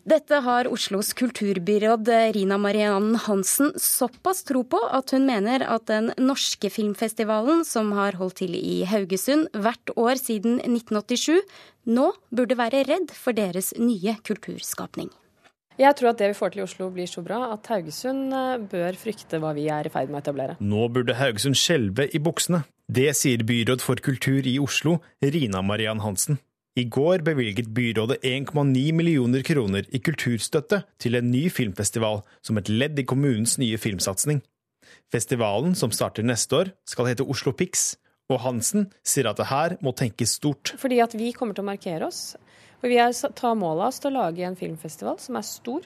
Dette 0.08 0.38
har 0.40 0.68
Oslos 0.72 1.12
kulturbyråd 1.12 2.08
Rina 2.32 2.56
Mariann 2.58 3.18
Hansen 3.20 3.74
såpass 3.76 4.42
tro 4.48 4.62
på 4.64 4.80
at 4.96 5.12
hun 5.12 5.26
mener 5.28 5.60
at 5.68 5.90
den 5.90 6.08
norske 6.16 6.70
filmfestivalen, 6.72 7.66
som 7.68 7.92
har 7.92 8.16
holdt 8.16 8.40
til 8.40 8.56
i 8.56 8.80
Haugesund 8.88 9.50
hvert 9.52 9.92
år 10.00 10.16
siden 10.16 10.56
1987, 10.64 11.44
nå 11.92 12.10
burde 12.32 12.56
være 12.56 12.86
redd 12.88 13.12
for 13.12 13.36
deres 13.36 13.74
nye 13.76 14.16
kulturskapning. 14.24 15.12
Jeg 15.80 15.96
tror 15.96 16.10
at 16.10 16.20
det 16.20 16.32
vi 16.32 16.36
får 16.36 16.52
til 16.52 16.60
i 16.60 16.66
Oslo 16.66 16.90
blir 16.92 17.08
så 17.08 17.22
bra 17.24 17.44
at 17.54 17.68
Haugesund 17.72 18.34
eh, 18.36 18.58
bør 18.72 18.96
frykte 19.00 19.40
hva 19.40 19.54
vi 19.56 19.68
er 19.72 19.88
i 19.88 19.92
ferd 19.92 20.10
med 20.12 20.20
å 20.20 20.24
etablere. 20.24 20.56
Nå 20.60 20.88
burde 20.92 21.16
Haugesund 21.16 21.56
skjelve 21.56 22.08
i 22.12 22.20
buksene. 22.20 22.64
Det 22.90 23.12
sier 23.16 23.44
byråd 23.46 23.84
for 23.84 24.00
kultur 24.02 24.48
i 24.48 24.58
Oslo, 24.60 24.98
Rina 25.22 25.62
Mariann 25.64 26.02
Hansen. 26.04 26.40
I 26.78 26.84
går 26.86 27.24
bevilget 27.26 27.72
byrådet 27.74 28.20
1,9 28.22 28.92
millioner 28.94 29.42
kroner 29.42 29.88
i 29.90 29.98
kulturstøtte 29.98 30.84
til 31.02 31.18
en 31.18 31.26
ny 31.32 31.48
filmfestival 31.50 32.22
som 32.46 32.60
et 32.60 32.70
ledd 32.70 33.00
i 33.02 33.04
kommunens 33.10 33.56
nye 33.58 33.78
filmsatsing. 33.80 34.38
Festivalen, 35.10 35.74
som 35.74 35.90
starter 35.90 36.22
neste 36.22 36.54
år, 36.54 36.70
skal 36.86 37.10
hete 37.10 37.26
Oslo 37.26 37.50
Pix, 37.50 37.96
og 38.30 38.38
Hansen 38.44 38.86
sier 39.02 39.26
at 39.26 39.40
det 39.42 39.48
her 39.50 39.74
må 39.82 39.90
tenkes 39.98 40.36
stort. 40.38 40.76
Fordi 40.78 41.00
at 41.02 41.16
vi 41.18 41.32
kommer 41.34 41.58
til 41.58 41.66
å 41.66 41.70
markere 41.72 42.06
oss. 42.06 42.36
For 42.78 42.86
vi 42.86 43.02
tar 43.42 43.58
mål 43.58 43.82
av 43.82 43.88
oss 43.90 43.98
til 43.98 44.12
å 44.12 44.22
lage 44.22 44.46
en 44.46 44.58
filmfestival 44.58 45.18
som 45.18 45.40
er 45.40 45.46
stor, 45.50 45.82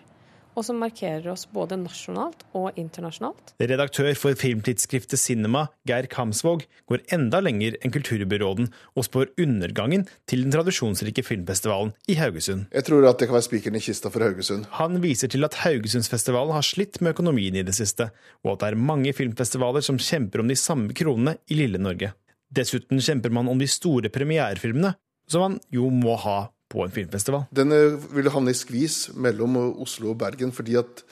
og 0.55 0.65
som 0.67 0.79
markerer 0.81 1.27
oss 1.33 1.45
både 1.51 1.77
nasjonalt 1.81 2.45
og 2.57 2.79
internasjonalt. 2.81 3.55
Redaktør 3.61 4.11
for 4.19 4.39
filmtidsskriftet 4.39 5.21
Cinema, 5.21 5.67
Geir 5.89 6.09
Kamsvåg, 6.11 6.65
går 6.91 7.05
enda 7.15 7.41
lenger 7.45 7.79
enn 7.83 7.95
kulturbyråden 7.95 8.71
og 8.95 9.07
spår 9.07 9.33
undergangen 9.43 10.07
til 10.31 10.45
den 10.47 10.55
tradisjonsrike 10.55 11.25
filmfestivalen 11.27 11.95
i 12.11 12.19
Haugesund. 12.21 12.67
Jeg 12.75 12.89
tror 12.89 13.09
at 13.11 13.21
det 13.21 13.29
kan 13.31 13.39
være 13.39 13.49
spikeren 13.49 13.79
i 13.79 13.85
kista 13.85 14.13
for 14.15 14.25
Haugesund. 14.25 14.69
Han 14.79 15.01
viser 15.05 15.33
til 15.33 15.47
at 15.47 15.61
Haugesundsfestivalen 15.65 16.55
har 16.57 16.67
slitt 16.67 17.01
med 17.03 17.15
økonomien 17.17 17.59
i 17.59 17.67
det 17.67 17.77
siste, 17.77 18.11
og 18.45 18.55
at 18.55 18.65
det 18.65 18.73
er 18.73 18.85
mange 18.91 19.15
filmfestivaler 19.17 19.85
som 19.85 20.01
kjemper 20.01 20.43
om 20.43 20.51
de 20.51 20.59
samme 20.59 20.95
kronene 20.97 21.39
i 21.51 21.59
lille 21.59 21.81
Norge. 21.83 22.15
Dessuten 22.55 23.01
kjemper 23.03 23.33
man 23.35 23.49
om 23.51 23.59
de 23.59 23.67
store 23.71 24.11
premierefilmene, 24.15 24.95
som 25.27 25.41
man 25.41 25.57
jo 25.73 25.89
må 25.91 26.15
ha 26.21 26.39
på 26.71 26.85
en 26.85 26.95
filmfestival? 26.95 27.47
Den 27.55 27.75
eh, 27.75 27.99
ville 28.15 28.33
havne 28.35 28.55
i 28.55 28.59
skvis 28.59 29.09
mellom 29.15 29.57
Oslo 29.83 30.13
og 30.15 30.19
Bergen. 30.23 30.53
fordi 30.53 30.77
at 30.81 31.05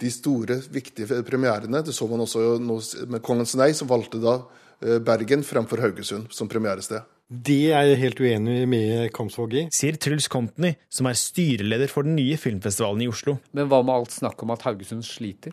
de 0.00 0.10
store, 0.10 0.58
viktige 0.74 1.22
premierene 1.22 1.84
Det 1.84 1.94
så 1.94 2.06
man 2.10 2.20
også 2.20 2.58
med 3.06 3.22
'Kongens 3.22 3.54
nei', 3.54 3.72
som 3.72 3.88
valgte 3.88 4.20
da 4.20 4.42
eh, 4.82 4.98
Bergen 4.98 5.44
fremfor 5.44 5.80
Haugesund 5.80 6.26
som 6.30 6.48
premierested. 6.48 7.02
Det 7.30 7.72
er 7.72 7.82
jeg 7.88 7.98
helt 7.98 8.20
uenig 8.20 8.68
med 8.68 9.10
Kamsvåg 9.12 9.54
i. 9.54 9.68
Sier 9.72 9.96
Truls 9.96 10.28
Company, 10.28 10.74
som 10.90 11.06
er 11.06 11.16
styreleder 11.16 11.88
for 11.88 12.02
den 12.02 12.16
nye 12.16 12.36
filmfestivalen 12.36 13.02
i 13.02 13.08
Oslo. 13.08 13.38
Men 13.52 13.68
hva 13.70 13.80
med 13.82 13.94
alt 13.94 14.12
snakk 14.12 14.42
om 14.42 14.50
at 14.50 14.62
Haugesund 14.62 15.02
sliter? 15.02 15.52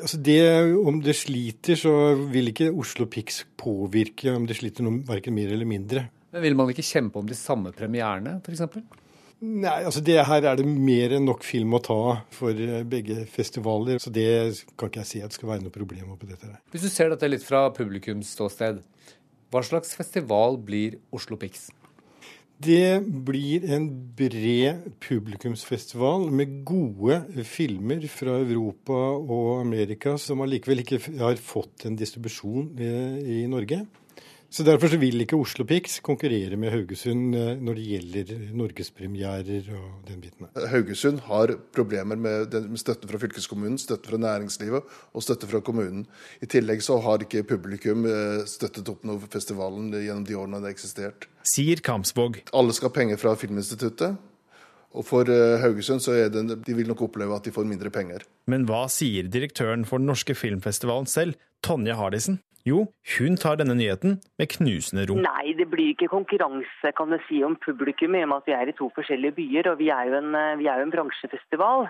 Altså 0.00 0.20
det, 0.20 0.76
om 0.76 1.00
det 1.00 1.16
sliter, 1.16 1.74
så 1.74 2.14
vil 2.30 2.52
ikke 2.52 2.70
Oslo 2.72 3.06
Pix 3.06 3.44
påvirke 3.56 4.34
om 4.36 4.46
det 4.46 4.56
sliter 4.60 4.84
noe, 4.84 5.00
verken 5.08 5.34
mer 5.34 5.52
eller 5.52 5.68
mindre. 5.68 6.08
Men 6.30 6.44
Vil 6.46 6.58
man 6.58 6.70
ikke 6.72 6.86
kjempe 6.86 7.20
om 7.20 7.28
de 7.28 7.38
samme 7.38 7.72
premierene, 7.76 8.38
f.eks.? 8.44 8.66
Nei, 9.40 9.78
altså 9.88 10.02
det 10.04 10.18
her 10.28 10.44
er 10.44 10.58
det 10.58 10.66
mer 10.68 11.14
enn 11.16 11.24
nok 11.24 11.46
film 11.48 11.72
å 11.78 11.80
ta 11.80 12.00
for 12.36 12.52
eh, 12.52 12.82
begge 12.84 13.22
festivaler. 13.32 13.96
Så 14.02 14.12
det 14.12 14.28
kan 14.76 14.90
ikke 14.90 15.00
jeg 15.00 15.08
si 15.08 15.22
at 15.24 15.36
skal 15.36 15.54
være 15.54 15.64
noe 15.64 15.72
problem 15.72 16.12
på 16.20 16.28
dette. 16.28 16.52
Hvis 16.74 16.84
du 16.84 16.90
ser 16.92 17.08
dette 17.12 17.30
litt 17.30 17.46
fra 17.46 17.70
publikums 17.72 18.34
ståsted, 18.36 18.82
hva 19.50 19.62
slags 19.64 19.96
festival 19.96 20.60
blir 20.62 20.98
Oslo 21.16 21.40
Pix? 21.40 21.70
Det 22.60 23.00
blir 23.00 23.64
en 23.72 23.86
bred 24.18 24.90
publikumsfestival 25.00 26.26
med 26.28 26.58
gode 26.68 27.46
filmer 27.48 28.04
fra 28.12 28.34
Europa 28.42 28.98
og 29.16 29.62
Amerika 29.62 30.18
som 30.20 30.44
allikevel 30.44 30.84
ikke 30.84 31.00
har 31.22 31.40
fått 31.40 31.86
en 31.88 31.96
distribusjon 31.96 32.74
eh, 32.76 33.16
i 33.24 33.40
Norge. 33.48 33.80
Så 34.50 34.64
Derfor 34.66 34.90
så 34.90 34.98
vil 34.98 35.22
ikke 35.22 35.38
Oslo 35.38 35.62
Pics 35.62 36.00
konkurrere 36.02 36.56
med 36.58 36.72
Haugesund 36.74 37.36
eh, 37.38 37.52
når 37.62 37.76
det 37.78 37.84
gjelder 37.86 38.30
norgespremierer 38.58 39.68
og 39.78 40.08
den 40.08 40.18
biten. 40.24 40.48
Haugesund 40.72 41.20
har 41.28 41.52
problemer 41.70 42.18
med, 42.18 42.56
støtte 42.82 43.06
fra 43.06 43.20
fylkeskommunen, 43.22 43.78
støtte 43.78 44.10
fra 44.10 44.18
næringslivet 44.18 44.96
og 45.14 45.22
støtte 45.22 45.46
fra 45.46 45.62
kommunen. 45.62 46.02
I 46.42 46.50
tillegg 46.50 46.82
så 46.82 46.98
har 47.04 47.22
ikke 47.22 47.44
publikum 47.46 48.08
eh, 48.10 48.42
støttet 48.50 48.90
opp 48.90 49.06
noe 49.06 49.22
festivalen 49.30 49.92
gjennom 49.94 50.26
de 50.26 50.40
årene 50.42 50.58
det 50.58 50.72
har 50.72 50.74
eksistert. 50.74 51.30
Sier 51.46 51.78
Kamsvåg. 51.86 52.42
Alle 52.50 52.74
skal 52.74 52.90
ha 52.90 52.98
penger 52.98 53.22
fra 53.22 53.38
Filminstituttet. 53.38 54.18
Og 54.98 55.06
for 55.06 55.30
eh, 55.30 55.62
Haugesund 55.62 56.02
så 56.02 56.18
er 56.18 56.34
det, 56.34 56.58
de 56.66 56.74
vil 56.74 56.90
nok 56.90 57.06
oppleve 57.06 57.38
at 57.38 57.46
de 57.46 57.54
får 57.54 57.70
mindre 57.70 57.94
penger. 57.94 58.26
Men 58.50 58.66
hva 58.66 58.88
sier 58.90 59.30
direktøren 59.30 59.86
for 59.86 60.02
den 60.02 60.10
norske 60.10 60.34
filmfestivalen 60.34 61.06
selv, 61.06 61.38
Tonje 61.62 61.94
Hardisen? 61.94 62.42
Jo, 62.68 62.84
hun 63.16 63.38
tar 63.40 63.56
denne 63.56 63.74
nyheten 63.76 64.18
med 64.38 64.50
knusende 64.52 65.06
ro. 65.08 65.16
Nei, 65.16 65.54
det 65.56 65.70
blir 65.72 65.94
ikke 65.94 66.10
konkurranse 66.12 66.92
kan 66.96 67.12
du 67.12 67.16
si, 67.26 67.40
om 67.44 67.56
publikum 67.56 68.16
i 68.16 68.24
og 68.26 68.32
med 68.32 68.42
at 68.42 68.50
vi 68.50 68.56
er 68.56 68.72
i 68.72 68.76
to 68.76 68.90
forskjellige 68.96 69.36
byer. 69.38 69.70
Og 69.72 69.78
vi 69.80 69.88
er 69.88 70.10
jo 70.10 70.18
en, 70.20 70.34
eh, 70.34 70.60
er 70.60 70.82
jo 70.82 70.88
en 70.88 70.92
bransjefestival. 70.92 71.88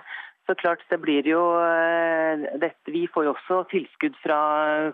Så 0.49 0.55
klart 0.57 0.81
det 0.89 0.97
blir 1.03 1.27
jo 1.27 1.41
eh, 1.61 2.47
dette, 2.59 2.91
Vi 2.91 3.05
får 3.13 3.27
jo 3.27 3.33
også 3.35 3.59
tilskudd 3.69 4.15
fra 4.23 4.39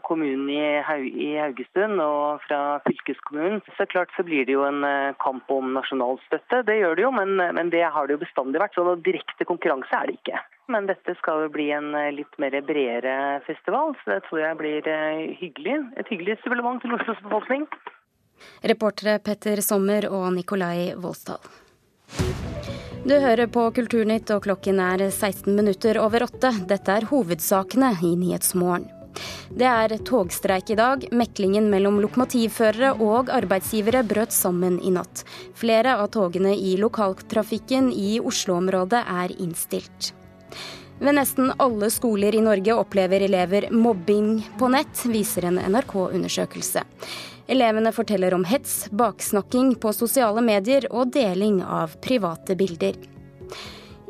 kommunen 0.04 0.50
i, 0.50 1.38
Haugesund 1.40 2.02
og 2.02 2.42
fra 2.48 2.82
fylkeskommunen. 2.90 3.62
Så 3.78 3.86
klart 3.86 4.10
så 4.18 4.26
blir 4.28 4.46
det 4.46 4.58
jo 4.58 4.66
en 4.66 4.84
eh, 4.84 5.16
kamp 5.24 5.46
om 5.54 5.74
nasjonalstøtte. 5.78 6.66
Det 6.66 6.82
gjør 6.82 6.96
det 6.96 7.06
jo, 7.06 7.12
men, 7.12 7.38
men 7.38 7.70
det 7.70 7.86
har 7.86 8.08
det 8.08 8.18
jo 8.18 8.26
bestandig 8.26 8.60
vært. 8.60 8.76
Så 8.76 8.98
direkte 9.06 9.46
konkurranse 9.46 9.94
er 9.94 10.10
det 10.10 10.20
ikke. 10.20 10.42
Men 10.68 10.88
dette 10.90 11.16
skal 11.22 11.46
jo 11.46 11.52
bli 11.54 11.70
en 11.72 11.94
eh, 11.96 12.10
litt 12.12 12.34
mer 12.42 12.56
bredere 12.68 13.40
festival, 13.48 13.94
så 14.02 14.18
det 14.18 14.26
tror 14.28 14.42
jeg 14.44 14.58
blir 14.60 14.90
eh, 14.92 15.22
hyggelig. 15.40 15.78
Et 16.02 16.12
hyggelig 16.12 16.36
supplement 16.44 16.82
til 16.84 16.98
Oslos 16.98 17.22
befolkning. 17.24 17.64
Reportere 18.68 19.18
Petter 19.24 19.64
Sommer 19.66 20.10
og 20.12 20.28
Nikolai 20.36 20.92
Voldsdal. 21.00 21.40
Du 23.08 23.16
hører 23.16 23.48
på 23.48 23.64
Kulturnytt, 23.72 24.28
og 24.36 24.44
klokken 24.44 24.82
er 24.84 25.06
16 25.08 25.48
minutter 25.56 26.02
over 26.04 26.28
åtte. 26.28 26.52
Dette 26.68 27.00
er 27.00 27.08
hovedsakene 27.08 27.94
i 28.04 28.14
Nyhetsmorgen. 28.20 28.90
Det 29.58 29.66
er 29.66 29.96
togstreik 30.06 30.74
i 30.74 30.78
dag. 30.78 31.08
Meklingen 31.16 31.72
mellom 31.72 32.02
lokomotivførere 32.04 32.92
og 33.02 33.32
arbeidsgivere 33.34 34.04
brøt 34.06 34.36
sammen 34.36 34.78
i 34.84 34.92
natt. 34.94 35.24
Flere 35.58 35.96
av 36.04 36.12
togene 36.14 36.52
i 36.54 36.76
lokaltrafikken 36.82 37.90
i 37.96 38.18
Oslo-området 38.20 39.02
er 39.24 39.34
innstilt. 39.40 40.17
Ved 41.00 41.14
nesten 41.14 41.52
alle 41.62 41.90
skoler 41.94 42.36
i 42.36 42.42
Norge 42.42 42.74
opplever 42.74 43.22
elever 43.28 43.70
mobbing 43.72 44.40
på 44.60 44.70
nett, 44.74 45.04
viser 45.06 45.46
en 45.46 45.60
NRK-undersøkelse. 45.62 46.84
Elevene 47.48 47.94
forteller 47.96 48.34
om 48.34 48.44
hets, 48.50 48.88
baksnakking 48.92 49.76
på 49.80 49.94
sosiale 49.96 50.42
medier 50.44 50.90
og 50.92 51.14
deling 51.14 51.62
av 51.64 51.94
private 52.04 52.58
bilder. 52.60 52.98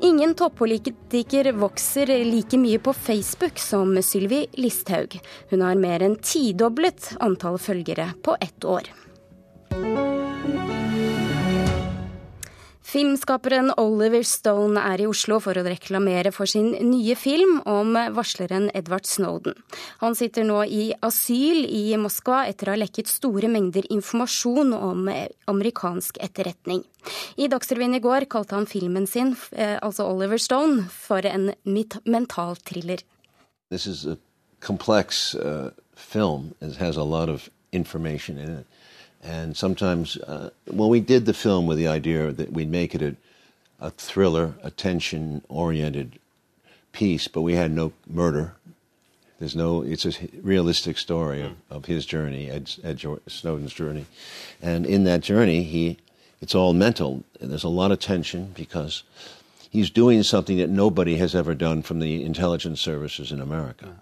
Ingen 0.02 0.36
toppolitiker 0.38 1.52
vokser 1.58 2.12
like 2.26 2.58
mye 2.58 2.80
på 2.80 2.94
Facebook 2.94 3.60
som 3.60 3.96
Sylvi 4.02 4.46
Listhaug. 4.54 5.18
Hun 5.50 5.66
har 5.66 5.82
mer 5.82 6.06
enn 6.06 6.20
tidoblet 6.22 7.16
antall 7.20 7.58
følgere 7.62 8.12
på 8.24 8.38
ett 8.42 8.66
år. 8.66 8.94
Filmskaperen 12.98 13.70
Oliver 13.78 14.24
Stone 14.26 14.82
er 14.82 15.04
i 15.04 15.06
Oslo 15.06 15.36
for 15.44 15.54
å 15.60 15.62
reklamere 15.68 16.32
for 16.34 16.50
sin 16.50 16.72
nye 16.82 17.14
film 17.14 17.60
om 17.70 17.92
varsleren 18.16 18.72
Edward 18.74 19.06
Snowden. 19.06 19.54
Han 20.02 20.16
sitter 20.18 20.48
nå 20.48 20.64
i 20.66 20.88
asyl 21.06 21.60
i 21.70 21.92
Moskva 22.02 22.40
etter 22.50 22.72
å 22.72 22.74
ha 22.74 22.80
lekket 22.82 23.12
store 23.12 23.52
mengder 23.54 23.86
informasjon 23.94 24.74
om 24.74 25.12
amerikansk 25.54 26.18
etterretning. 26.26 26.82
I 27.38 27.52
Dagsrevyen 27.54 27.94
i 28.00 28.02
går 28.02 28.26
kalte 28.34 28.58
han 28.58 28.66
filmen 28.66 29.06
sin, 29.06 29.36
eh, 29.52 29.78
altså 29.78 30.10
Oliver 30.10 30.42
Stone, 30.42 30.90
for 30.90 31.22
en 31.22 31.52
mental 32.04 32.58
thriller. 32.66 33.06
Is 33.70 34.08
a 34.08 34.18
complex 34.60 35.36
uh, 35.36 35.70
film. 35.94 36.56
It 36.62 36.78
has 36.78 36.98
a 36.98 37.04
lot 37.04 37.30
of 37.30 37.48
information. 37.72 38.66
And 39.28 39.58
sometimes, 39.58 40.16
uh, 40.16 40.52
we 40.72 41.02
did 41.02 41.26
the 41.26 41.34
film 41.34 41.68
with 41.68 41.78
the 41.78 41.88
idea 41.88 42.32
that 42.32 42.54
we'd 42.54 42.72
make 42.72 42.96
it 42.96 43.02
a, 43.02 43.16
a 43.80 43.90
thriller, 43.90 44.54
a 44.64 44.72
tension 44.72 45.44
oriented 45.50 46.18
piece, 46.94 47.28
but 47.28 47.42
we 47.42 47.56
had 47.56 47.72
no 47.72 47.92
murder. 48.08 48.54
There's 49.40 49.56
no, 49.56 49.82
it's 49.82 50.06
a 50.06 50.14
realistic 50.42 50.98
story 50.98 51.42
of, 51.42 51.52
of 51.70 51.86
his 51.86 52.06
journey, 52.06 52.50
Ed, 52.50 52.72
Ed 52.84 53.02
Snowden's 53.28 53.74
journey. 53.74 54.06
And 54.62 54.86
in 54.86 55.04
that 55.04 55.22
journey, 55.22 55.64
he, 55.64 55.98
it's 56.42 56.56
all 56.56 56.74
mental. 56.74 57.24
There's 57.40 57.66
a 57.66 57.70
lot 57.70 57.92
of 57.92 58.00
tension 58.00 58.54
because 58.56 59.04
he's 59.70 59.90
doing 59.90 60.24
something 60.24 60.58
that 60.58 60.70
nobody 60.70 61.18
has 61.18 61.36
ever 61.36 61.54
done 61.54 61.84
from 61.84 62.00
the 62.00 62.24
intelligence 62.24 62.80
services 62.80 63.32
in 63.32 63.42
America. 63.42 63.98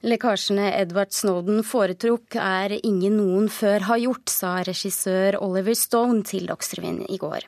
Lekkasjene 0.00 0.70
Edward 0.78 1.10
Snowden 1.12 1.58
foretrukk 1.60 2.38
er 2.40 2.72
ingen 2.78 3.18
noen 3.18 3.50
før 3.52 3.82
har 3.84 3.98
gjort, 4.00 4.30
sa 4.32 4.54
regissør 4.64 5.36
Oliver 5.44 5.76
Stone 5.76 6.22
til 6.24 6.46
Dagsrevyen 6.48 7.02
i 7.12 7.18
går. 7.20 7.44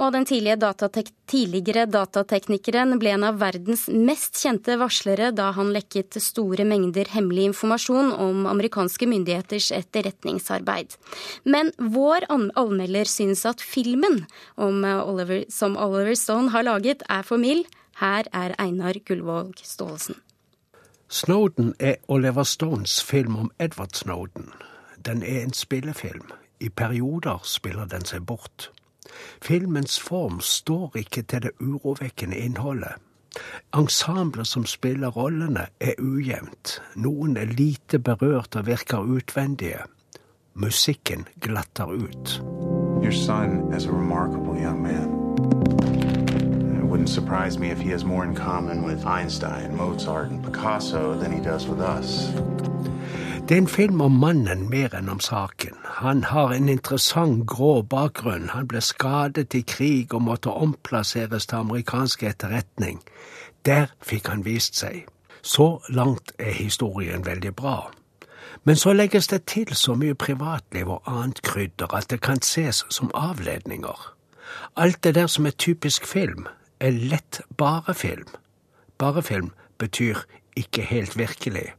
Og 0.00 0.14
den 0.14 0.24
datatek 0.56 1.10
tidligere 1.28 1.84
datateknikeren 1.84 2.96
ble 2.96 3.12
en 3.12 3.28
av 3.28 3.36
verdens 3.42 3.90
mest 3.92 4.40
kjente 4.40 4.78
varslere 4.80 5.34
da 5.36 5.50
han 5.52 5.74
lekket 5.76 6.16
store 6.16 6.64
mengder 6.64 7.12
hemmelig 7.12 7.50
informasjon 7.50 8.16
om 8.16 8.48
amerikanske 8.48 9.04
myndigheters 9.12 9.68
etterretningsarbeid. 9.76 10.96
Men 11.44 11.76
vår 11.76 12.24
anmelder 12.32 13.04
synes 13.04 13.44
at 13.44 13.60
filmen 13.60 14.22
Oliver, 14.56 15.44
som 15.52 15.76
Oliver 15.76 16.16
Stone 16.16 16.56
har 16.56 16.64
laget, 16.64 17.04
er 17.10 17.22
for 17.22 17.36
mild. 17.36 17.68
Her 18.00 18.24
er 18.32 18.56
Einar 18.56 18.96
Gullvåg 19.04 19.60
Staalesen. 19.60 20.16
Snowden 21.12 21.74
er 21.78 21.94
Oliver 22.08 22.42
Stones 22.42 23.04
film 23.04 23.36
om 23.36 23.50
Edward 23.58 23.94
Snowden. 23.94 24.48
Den 25.04 25.22
er 25.22 25.42
en 25.42 25.52
spillefilm. 25.52 26.30
I 26.60 26.68
perioder 26.68 27.40
spiller 27.44 27.84
den 27.84 28.04
seg 28.08 28.24
bort. 28.26 28.70
Filmens 29.42 30.00
form 30.00 30.40
står 30.40 30.96
ikke 30.96 31.22
til 31.22 31.42
det 31.42 31.50
urovekkende 31.60 32.36
innholdet. 32.36 32.96
Ensemblet 33.76 34.46
som 34.46 34.64
spiller 34.66 35.08
rollene, 35.08 35.66
er 35.80 36.00
ujevnt. 36.00 36.80
Noen 36.96 37.36
er 37.36 37.44
lite 37.44 37.98
berørt 37.98 38.56
og 38.56 38.66
virker 38.66 39.04
utvendige. 39.04 39.84
Musikken 40.54 41.28
glatter 41.40 41.92
ut. 41.92 42.40
Your 43.04 43.12
son 43.12 43.74
is 43.76 43.84
a 43.84 43.92
remarkable 43.92 44.56
young 44.56 44.82
man 44.82 45.21
wouldn't 46.92 47.08
surprise 47.08 47.58
me 47.58 47.70
if 47.70 47.80
he 47.80 47.90
has 47.90 48.04
more 48.04 48.24
in 48.24 48.34
common 48.34 48.82
with 48.86 49.06
Einstein, 49.06 49.76
Mozart 49.76 50.30
and 50.30 50.44
Picasso 50.44 51.14
than 51.14 51.32
he 51.32 51.40
does 51.40 51.66
with 51.66 51.80
us. 51.80 52.28
Det 53.48 53.54
er 53.54 53.58
en 53.58 53.68
film 53.68 54.00
om 54.00 54.12
mannen 54.12 54.70
mer 54.70 54.94
enn 54.94 55.08
om 55.08 55.20
saken. 55.20 55.74
Han 55.84 56.24
har 56.24 56.52
en 56.52 56.68
interessant 56.68 57.46
grå 57.46 57.82
bakgrunn. 57.82 58.48
Han 58.48 58.68
ble 58.68 58.80
skadet 58.80 59.54
i 59.54 59.62
krig 59.66 60.14
og 60.14 60.22
måtte 60.22 60.52
omplasseres 60.52 61.46
til 61.46 61.56
amerikansk 61.56 62.22
etterretning. 62.22 63.00
Der 63.64 63.86
fikk 64.02 64.28
han 64.28 64.44
vist 64.44 64.76
seg. 64.76 65.06
Så 65.42 65.80
langt 65.88 66.32
er 66.38 66.52
historien 66.52 67.26
veldig 67.26 67.56
bra. 67.56 67.90
Men 68.64 68.76
så 68.76 68.92
legges 68.92 69.26
det 69.26 69.44
til 69.44 69.74
så 69.74 69.94
mye 69.94 70.14
privatliv 70.14 70.88
og 70.88 71.02
annet 71.06 71.42
krydder 71.42 71.94
at 71.94 72.10
det 72.10 72.20
kan 72.20 72.42
ses 72.42 72.84
som 72.90 73.10
avledninger. 73.14 74.12
Alt 74.76 75.04
det 75.04 75.14
der 75.14 75.26
som 75.26 75.46
er 75.46 75.50
typisk 75.50 76.06
film, 76.06 76.46
er 76.82 76.90
lett 76.90 77.40
barefilm. 77.56 78.26
Barefilm 78.98 79.52
betyr 79.78 80.24
ikke 80.56 80.82
helt 80.82 81.18
virkelig. 81.18 81.72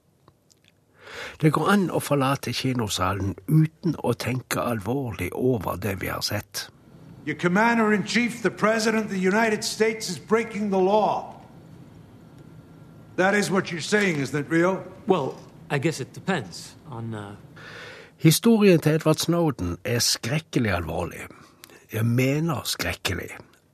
Det 1.41 1.53
går 1.53 1.69
an 1.69 1.89
å 1.91 1.99
forlate 2.01 2.53
kinosalen 2.55 3.35
uten 3.47 3.95
å 4.03 4.13
tenke 4.13 4.63
alvorlig 4.63 5.29
over 5.33 5.77
det 5.77 5.99
vi 6.01 6.09
har 6.11 6.23
sett. 6.25 6.69
Your 7.25 7.37
commander 7.39 7.93
in 7.93 8.03
chief, 8.03 8.41
the 8.41 8.51
president 8.51 9.05
of 9.05 9.11
the 9.11 9.19
United 9.19 9.63
States, 9.63 10.09
is 10.09 10.19
breaking 10.19 10.71
the 10.71 10.79
law. 10.79 11.35
That 13.15 13.35
is 13.35 13.51
what 13.51 13.71
you're 13.71 13.81
saying, 13.81 14.19
isn't 14.19 14.39
it, 14.39 14.49
Rio? 14.49 14.83
Well, 15.07 15.35
I 15.69 15.77
guess 15.77 15.99
it 15.99 16.13
depends 16.13 16.75
on 16.89 17.13
uh... 17.13 17.35
Historien 18.17 18.79
til 18.79 18.95
Edward 18.95 19.19
Snowden 19.19 19.77
er 19.83 19.99
skrekkelig 19.99 20.71
alvorlig. 20.71 21.27
Jeg 21.93 22.05
mener 22.05 22.61
skrekkelig. 22.65 23.29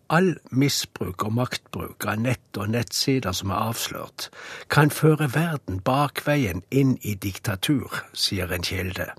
All 0.09 0.35
misbruk 0.49 1.23
og 1.27 1.35
maktbruk 1.37 2.05
av 2.09 2.21
nett 2.23 2.57
og 2.57 2.71
nettsider 2.73 3.35
som 3.37 3.53
er 3.53 3.69
avslørt, 3.69 4.29
kan 4.73 4.89
føre 4.89 5.29
verden 5.35 5.83
bakveien 5.85 6.63
inn 6.71 6.97
i 7.05 7.13
diktatur, 7.13 7.93
sier 8.13 8.49
en 8.49 8.65
kilde. 8.65 9.11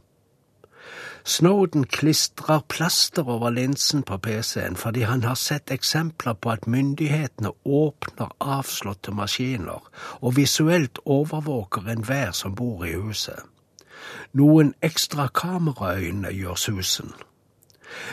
Snowden 1.25 1.85
klistrer 1.85 2.65
plaster 2.69 3.29
over 3.29 3.51
linsen 3.55 4.03
på 4.03 4.19
PC-en 4.19 4.77
fordi 4.77 5.05
han 5.07 5.23
har 5.23 5.37
sett 5.39 5.71
eksempler 5.71 6.35
på 6.35 6.51
at 6.57 6.67
myndighetene 6.67 7.53
åpner 7.65 8.33
avslåtte 8.41 9.13
maskiner 9.15 9.85
og 10.21 10.37
visuelt 10.37 10.99
overvåker 11.05 11.93
enhver 11.93 12.33
som 12.33 12.57
bor 12.57 12.87
i 12.89 12.97
huset. 12.97 13.45
Noen 14.33 14.73
ekstra 14.83 15.29
kameraøyne 15.29 16.33
gjør 16.33 16.57
susen. 16.57 17.13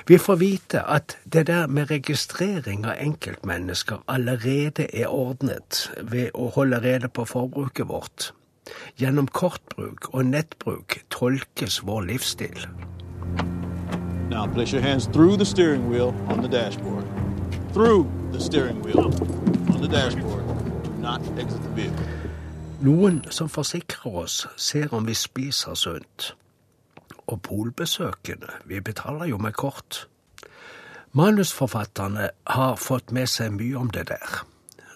Vi 0.08 0.18
får 0.18 0.36
vite 0.36 0.82
at 0.82 1.18
det 1.34 1.48
der 1.48 1.68
med 1.68 1.92
registrering 1.92 2.86
av 2.86 2.96
enkeltmennesker 3.00 4.04
allerede 4.08 4.88
er 4.94 5.08
ordnet 5.08 5.92
ved 6.02 6.30
å 6.34 6.50
holde 6.56 6.82
rede 6.84 7.10
på 7.10 7.26
forbruket 7.26 7.88
vårt. 7.88 8.32
Gjennom 9.00 9.28
kortbruk 9.28 10.10
og 10.14 10.26
nettbruk 10.26 11.00
tolkes 11.10 11.82
vår 11.88 12.02
livsstil. 12.12 12.68
Now 14.30 14.48
place 14.54 14.74
your 14.74 14.84
hands 14.84 15.08
through 15.08 15.38
the 15.38 15.46
steering 15.46 15.90
wheel 15.90 16.14
on 16.28 16.42
the 16.42 16.50
dashboard. 16.50 17.06
Through 17.74 18.08
the 18.32 18.40
steering 18.40 18.82
wheel 18.84 19.08
on 19.74 19.82
the 19.82 19.88
dashboard. 19.88 20.44
Not 21.00 21.22
exit 21.40 21.62
the 21.64 21.76
vehicle. 21.76 22.06
Noen 22.82 23.24
som 23.30 23.50
forsikrer 23.50 24.16
oss, 24.16 24.48
ser 24.58 24.94
om 24.94 25.08
vi 25.08 25.14
spiser 25.14 25.74
sunt 25.74 26.34
og 27.28 27.42
polbesøkende, 27.42 28.50
vi 28.66 28.80
betaler 28.80 29.26
jo 29.26 29.38
med 29.38 29.54
kort. 29.54 30.08
Manusforfatterne 31.12 32.30
har 32.48 32.76
fått 32.76 33.12
med 33.12 33.30
seg 33.32 33.54
mye 33.56 33.78
om 33.80 33.92
det 33.92 34.08
der. 34.10 34.42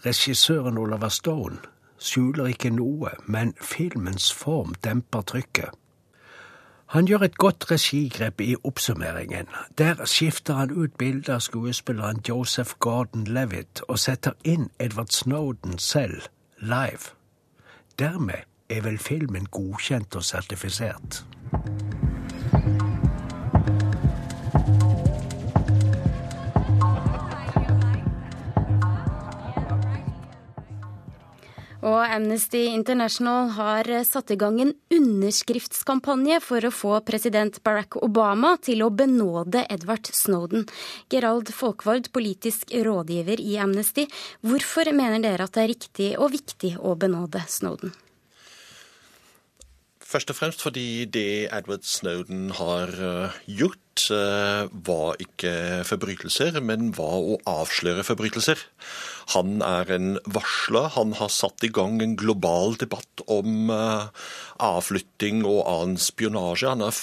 Regissøren 0.05 0.77
Oliver 0.77 1.09
Stone 1.09 1.61
skjuler 2.01 2.51
ikke 2.51 2.71
noe, 2.73 3.13
men 3.25 3.53
filmens 3.61 4.31
form 4.33 4.75
demper 4.83 5.21
trykket. 5.21 5.69
Han 6.91 7.07
gjør 7.07 7.23
et 7.23 7.37
godt 7.37 7.71
regigrep 7.71 8.41
i 8.41 8.55
oppsummeringen. 8.63 9.47
Der 9.77 10.05
skifter 10.05 10.53
han 10.53 10.71
ut 10.71 10.97
bildet 10.99 11.29
av 11.29 11.39
skuespilleren 11.39 12.19
Joseph 12.27 12.75
Gordon-Levitt 12.83 13.85
og 13.87 13.99
setter 13.99 14.35
inn 14.43 14.67
Edward 14.79 15.15
Snowden 15.15 15.79
selv, 15.79 16.27
live. 16.59 17.15
Dermed 17.99 18.43
er 18.69 18.83
vel 18.83 18.99
filmen 18.99 19.47
godkjent 19.51 20.15
og 20.15 20.23
sertifisert. 20.23 21.23
Og 31.81 31.97
Amnesty 32.05 32.67
International 32.69 33.49
har 33.55 33.87
satt 34.05 34.31
i 34.33 34.37
gang 34.37 34.59
en 34.61 34.73
underskriftskampanje 34.93 36.37
for 36.45 36.61
å 36.61 36.73
få 36.73 36.99
president 37.07 37.57
Barack 37.65 37.97
Obama 38.05 38.53
til 38.61 38.83
å 38.85 38.91
benåde 38.93 39.65
Edward 39.65 40.11
Snowden. 40.13 40.67
Gerald 41.09 41.49
Folkvord, 41.55 42.11
politisk 42.13 42.69
rådgiver 42.85 43.41
i 43.41 43.57
Amnesty, 43.57 44.05
hvorfor 44.45 44.93
mener 44.93 45.25
dere 45.25 45.49
at 45.49 45.57
det 45.57 45.65
er 45.65 45.73
riktig 45.73 46.13
og 46.19 46.35
viktig 46.37 46.75
å 46.77 46.93
benåde 47.01 47.41
Snowden? 47.49 47.95
Først 50.11 50.31
og 50.33 50.35
fremst 50.35 50.63
fordi 50.65 51.05
det 51.07 51.47
Edward 51.55 51.85
Snowden 51.87 52.49
har 52.57 52.89
eh, 52.91 53.35
gjort, 53.47 54.09
eh, 54.11 54.67
var 54.87 55.15
ikke 55.23 55.53
forbrytelser, 55.87 56.57
men 56.59 56.89
var 56.97 57.15
å 57.15 57.37
avsløre 57.47 58.03
forbrytelser. 58.03 58.59
Han 59.37 59.61
er 59.63 59.93
en 59.95 60.17
varsler. 60.27 60.89
Han 60.97 61.15
har 61.15 61.31
satt 61.31 61.63
i 61.63 61.71
gang 61.71 62.01
en 62.03 62.17
global 62.19 62.75
debatt 62.81 63.23
om 63.31 63.71
eh, 63.71 64.27
avflytting 64.59 65.45
og 65.47 65.63
annen 65.63 66.01
spionasje. 66.01 66.73
Han 66.73 66.83
har 66.83 66.97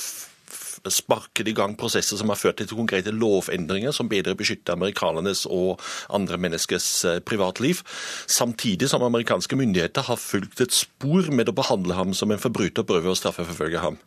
sparket 0.92 1.48
i 1.50 1.54
gang 1.56 1.76
prosesser 1.78 2.18
som 2.20 2.30
har 2.32 2.40
ført 2.40 2.60
til 2.60 2.70
konkrete 2.72 3.12
lovendringer 3.14 3.94
som 3.94 4.08
bedre 4.10 4.36
beskytter 4.38 4.76
amerikanernes 4.76 5.44
og 5.50 5.82
andre 6.14 6.38
menneskers 6.40 6.88
eh, 7.08 7.20
privatliv. 7.24 7.82
Samtidig 8.26 8.90
som 8.90 9.04
amerikanske 9.04 9.58
myndigheter 9.58 10.06
har 10.08 10.20
fulgt 10.20 10.62
et 10.64 10.74
spor 10.74 11.30
med 11.34 11.50
å 11.50 11.56
behandle 11.56 11.98
ham 11.98 12.14
som 12.16 12.32
en 12.32 12.42
forbryter 12.42 12.84
og 12.84 12.90
prøve 12.92 13.12
å 13.12 13.18
straffeforfølge 13.18 13.82
ham. 13.84 13.98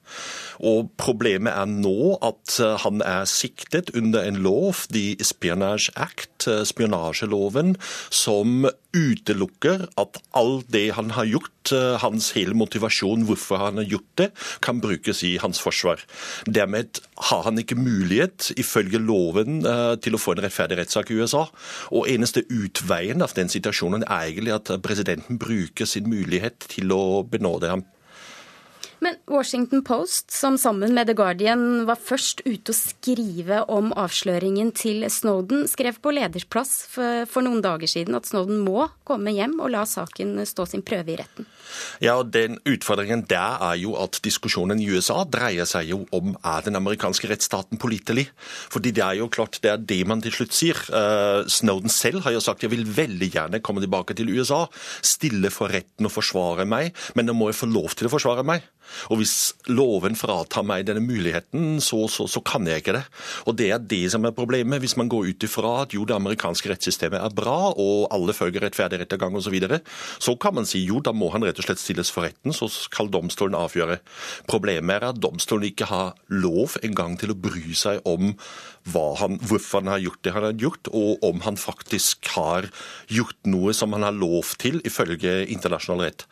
Og 0.61 0.91
Problemet 1.01 1.55
er 1.55 1.69
nå 1.69 2.15
at 2.21 2.57
eh, 2.61 2.77
han 2.83 3.03
er 3.05 3.25
siktet 3.29 3.93
under 3.97 4.25
en 4.27 4.41
lov, 4.43 4.85
The 4.93 5.15
Espionage 5.21 5.91
Act, 5.95 6.47
eh, 6.47 6.63
spionasjeloven, 6.67 7.75
som 8.09 8.67
utelukker 8.91 9.87
at 10.01 10.19
all 10.35 10.61
det 10.71 10.91
han 10.97 11.13
har 11.15 11.29
gjort, 11.29 11.47
hans 12.01 12.31
hele 12.35 12.55
motivasjon 12.57 13.21
hvorfor 13.27 13.59
han 13.61 13.77
har 13.79 13.85
gjort 13.87 14.15
det, 14.19 14.27
kan 14.65 14.81
brukes 14.83 15.21
i 15.23 15.35
hans 15.39 15.61
forsvar. 15.61 16.01
Dermed 16.71 17.01
har 17.17 17.43
han 17.43 17.59
ikke 17.59 17.75
mulighet, 17.75 18.51
ifølge 18.57 18.99
loven, 18.99 19.65
eh, 19.65 19.95
til 19.99 20.15
å 20.15 20.19
få 20.21 20.35
en 20.35 20.43
rettferdig 20.45 20.77
rettssak 20.79 21.11
i 21.11 21.17
USA. 21.19 21.49
Og 21.91 22.07
eneste 22.07 22.45
utveien 22.47 23.21
av 23.21 23.33
den 23.35 23.51
situasjonen 23.51 24.05
er 24.07 24.29
egentlig 24.29 24.55
at 24.55 24.71
presidenten 24.81 25.37
bruker 25.37 25.85
sin 25.85 26.07
mulighet 26.07 26.59
til 26.71 26.91
å 26.95 27.27
benåde 27.27 27.67
ham. 27.67 27.83
Men 29.01 29.15
Washington 29.25 29.81
Post, 29.81 30.31
som 30.31 30.57
sammen 30.61 30.93
med 30.93 31.07
The 31.09 31.15
Guardian 31.17 31.87
var 31.87 31.97
først 31.97 32.43
ute 32.45 32.69
å 32.69 32.77
skrive 32.77 33.63
om 33.73 33.89
avsløringen 33.97 34.69
til 34.77 35.01
Snowden, 35.09 35.63
skrev 35.65 35.97
på 36.03 36.13
ledersplass 36.13 36.75
for, 36.93 37.41
noen 37.41 37.63
dager 37.65 37.89
siden 37.89 38.13
at 38.13 38.29
Snowden 38.29 38.59
må 38.61 38.91
komme 39.09 39.33
hjem 39.33 39.57
og 39.57 39.71
la 39.73 39.87
saken 39.89 40.35
stå 40.45 40.67
sin 40.69 40.85
prøve 40.85 41.15
i 41.15 41.17
retten. 41.17 41.49
Ja, 42.03 42.19
og 42.19 42.29
den 42.35 42.59
Utfordringen 42.67 43.23
der 43.31 43.57
er 43.71 43.79
jo 43.81 43.95
at 43.97 44.19
diskusjonen 44.21 44.77
i 44.83 44.89
USA 44.91 45.23
dreier 45.25 45.65
seg 45.65 45.89
jo 45.89 46.03
om 46.13 46.35
er 46.37 46.67
den 46.67 46.77
amerikanske 46.77 47.31
rettsstaten 47.31 47.81
pålitelig. 47.81 48.27
Fordi 48.69 48.93
det 48.93 49.05
er 49.05 49.17
jo 49.23 49.31
klart 49.33 49.57
det 49.63 49.71
er 49.73 49.81
det 49.81 50.01
man 50.05 50.21
til 50.21 50.35
slutt 50.35 50.53
sier. 50.53 50.77
Uh, 50.93 51.47
Snowden 51.49 51.89
selv 51.89 52.21
har 52.27 52.35
jo 52.35 52.43
sagt 52.43 52.67
jeg 52.67 52.73
vil 52.75 52.85
veldig 52.85 53.31
gjerne 53.33 53.63
komme 53.65 53.81
tilbake 53.81 54.13
til 54.19 54.29
USA, 54.35 54.67
stille 55.01 55.49
for 55.49 55.73
retten 55.73 56.05
og 56.05 56.13
forsvare 56.13 56.67
meg, 56.69 56.93
men 57.17 57.25
nå 57.25 57.37
må 57.39 57.49
jeg 57.49 57.61
få 57.63 57.71
lov 57.71 57.97
til 57.97 58.11
å 58.11 58.13
forsvare 58.13 58.45
meg. 58.45 58.67
Og 59.11 59.21
hvis 59.21 59.35
loven 59.71 60.17
fratar 60.19 60.65
meg 60.67 60.87
denne 60.87 61.03
muligheten, 61.03 61.79
så, 61.83 62.03
så, 62.11 62.27
så, 62.29 62.41
kan 62.45 62.65
jeg 62.67 62.83
ikke 62.83 62.95
det. 62.97 63.03
Og 63.49 63.57
det 63.59 63.69
er 63.73 63.83
det 63.93 64.03
som 64.13 64.25
er 64.27 64.35
problemet. 64.35 64.81
Hvis 64.83 64.97
man 64.99 65.09
går 65.11 65.31
ut 65.31 65.45
ifra 65.47 65.73
at 65.83 65.95
jo, 65.95 66.05
det 66.07 66.17
amerikanske 66.17 66.71
rettssystemet 66.71 67.21
er 67.21 67.35
bra, 67.35 67.71
og 67.71 68.09
alle 68.13 68.35
følger 68.35 68.65
rettferdig 68.65 69.03
rettergang 69.03 69.37
osv., 69.37 69.51
så, 69.51 69.53
videre, 69.53 69.81
så 70.21 70.37
kan 70.39 70.55
man 70.55 70.67
si 70.69 70.79
jo, 70.85 71.01
da 71.03 71.11
må 71.11 71.27
han 71.33 71.43
rett 71.43 71.59
og 71.59 71.65
slett 71.65 71.81
stilles 71.81 72.11
for 72.13 72.23
retten, 72.23 72.53
så 72.55 72.69
skal 72.71 73.09
domstolen 73.11 73.57
avgjøre. 73.59 73.97
Problemet 74.47 75.01
er 75.01 75.09
at 75.09 75.19
domstolen 75.19 75.67
ikke 75.67 75.89
har 75.89 76.13
lov 76.31 76.77
engang 76.85 77.17
til 77.19 77.33
å 77.33 77.39
bry 77.39 77.75
seg 77.75 77.99
om 78.07 78.31
han, 78.95 79.37
hvorfor 79.45 79.81
han 79.81 79.91
har 79.91 80.01
gjort 80.05 80.23
det 80.23 80.33
han 80.35 80.47
har 80.47 80.57
gjort, 80.57 80.89
og 80.95 81.21
om 81.25 81.43
han 81.45 81.59
faktisk 81.59 82.31
har 82.37 82.69
gjort 83.11 83.37
noe 83.49 83.75
som 83.77 83.93
han 83.97 84.07
har 84.07 84.15
lov 84.15 84.55
til 84.61 84.81
ifølge 84.87 85.41
internasjonal 85.51 86.07
rett. 86.07 86.27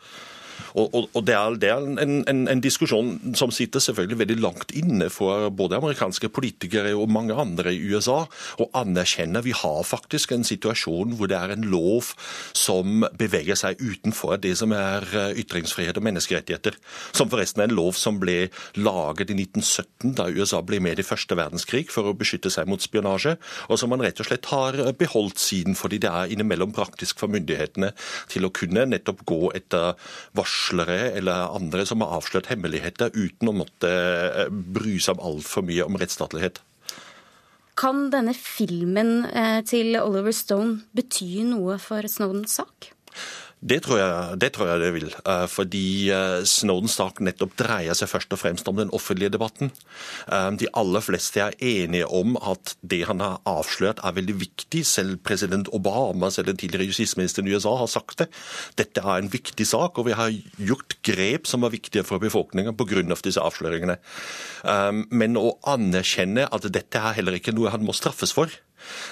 Og, 0.74 0.94
og, 0.94 1.08
og 1.16 1.24
det 1.26 1.34
er, 1.36 1.56
det 1.60 1.70
er 1.72 1.84
en, 2.02 2.22
en, 2.28 2.42
en, 2.50 2.60
diskusjon 2.60 3.34
som 3.38 3.52
sitter 3.54 3.82
selvfølgelig 3.82 4.18
veldig 4.20 4.38
langt 4.42 4.74
inne 4.76 5.08
for 5.12 5.48
både 5.56 5.78
amerikanske 5.78 6.30
politikere 6.32 6.92
og 6.98 7.10
mange 7.12 7.34
andre 7.34 7.72
i 7.74 7.80
USA, 7.90 8.22
å 8.60 8.68
anerkjenne 8.76 9.42
vi 9.44 9.54
har 9.56 9.80
faktisk 9.86 10.34
en 10.34 10.46
situasjon 10.46 11.16
hvor 11.18 11.30
det 11.30 11.38
er 11.38 11.54
en 11.54 11.66
lov 11.72 12.12
som 12.56 13.06
beveger 13.18 13.58
seg 13.58 13.80
utenfor 13.80 14.38
det 14.42 14.54
som 14.60 14.74
er 14.76 15.06
eh, 15.16 15.40
ytringsfrihet 15.42 15.98
og 15.98 16.06
menneskerettigheter. 16.06 16.76
Som 17.16 17.30
forresten 17.32 17.64
er 17.64 17.70
en 17.70 17.78
lov 17.78 17.96
som 17.98 18.20
ble 18.22 18.50
laget 18.78 19.32
i 19.32 19.38
1917, 19.38 20.14
da 20.18 20.28
USA 20.30 20.60
ble 20.66 20.82
med 20.84 21.00
i 21.00 21.06
første 21.06 21.38
verdenskrig 21.38 21.88
for 21.92 22.10
å 22.10 22.16
beskytte 22.16 22.52
seg 22.52 22.68
mot 22.70 22.82
spionasje, 22.82 23.36
og 23.68 23.80
som 23.80 23.92
man 23.92 24.04
rett 24.04 24.20
og 24.22 24.28
slett 24.28 24.50
har 24.52 24.78
beholdt 25.00 25.40
siden, 25.40 25.78
fordi 25.78 26.00
det 26.04 26.10
er 26.12 26.34
innimellom 26.34 26.74
praktisk 26.76 27.22
for 27.22 27.32
myndighetene 27.32 27.92
til 28.30 28.46
å 28.46 28.52
kunne 28.54 28.86
nettopp 28.90 29.24
gå 29.28 29.40
etter 29.56 29.96
varsel 30.36 30.49
varslere 30.50 31.12
eller 31.16 31.54
andre 31.54 31.86
som 31.86 32.00
har 32.02 32.16
avslørt 32.18 32.50
hemmeligheter 32.50 33.10
uten 33.14 33.48
å 33.48 33.54
måtte 33.54 33.90
eh, 33.90 34.50
bry 34.50 34.98
seg 34.98 35.18
om 35.18 35.34
altfor 35.34 35.62
mye 35.66 35.84
om 35.86 35.96
rettsstatlighet. 35.96 36.60
Kan 37.80 38.10
denne 38.12 38.34
filmen 38.34 39.24
eh, 39.26 39.62
til 39.64 39.96
Oliver 40.00 40.34
Stone 40.36 40.82
bety 40.92 41.44
noe 41.46 41.78
for 41.78 42.02
Snowdens 42.10 42.58
sak? 42.60 42.92
Det 43.60 43.82
tror, 43.84 43.98
jeg, 44.00 44.36
det 44.40 44.48
tror, 44.56 44.70
jeg, 44.70 44.80
det 44.80 44.90
vil. 44.94 45.10
Eh, 45.28 45.46
fordi 45.52 46.08
eh, 46.14 46.38
Snowdens 46.48 46.94
sak 46.96 47.18
nettopp 47.20 47.52
dreier 47.60 47.96
seg 47.96 48.08
først 48.08 48.32
og 48.32 48.40
fremst 48.40 48.68
om 48.72 48.78
den 48.78 48.92
offentlige 48.96 49.34
debatten. 49.34 49.68
Eh, 50.32 50.46
de 50.56 50.70
aller 50.80 51.04
fleste 51.04 51.42
er 51.44 51.58
enige 51.60 52.08
om 52.08 52.38
at 52.40 52.72
det 52.80 53.02
han 53.10 53.20
har 53.20 53.42
avslørt 53.48 54.00
er 54.00 54.16
veldig 54.16 54.38
viktig. 54.40 54.80
Selv 54.88 55.20
president 55.28 55.68
Obama, 55.76 56.30
selv 56.32 56.48
den 56.48 56.62
tidligere 56.62 56.88
justisministeren 56.88 57.50
i 57.50 57.52
USA, 57.52 57.74
har 57.82 57.92
sagt 57.92 58.22
det. 58.22 58.30
Dette 58.80 59.04
er 59.04 59.20
en 59.20 59.28
viktig 59.32 59.68
sak, 59.68 60.00
og 60.00 60.08
vi 60.08 60.16
har 60.16 60.32
gjort 60.56 60.96
grep 61.04 61.50
som 61.50 61.60
var 61.60 61.76
viktige 61.76 62.06
for 62.08 62.22
befolkningen 62.22 62.76
pga. 62.76 63.04
disse 63.20 63.40
avsløringene. 63.40 63.96
Men 65.10 65.36
å 65.36 65.58
anerkjenne 65.68 66.48
at 66.48 66.66
dette 66.72 66.98
er 66.98 67.16
heller 67.18 67.36
ikke 67.36 67.52
noe 67.54 67.70
han 67.70 67.84
må 67.84 67.92
straffes 67.96 68.32
for, 68.32 68.50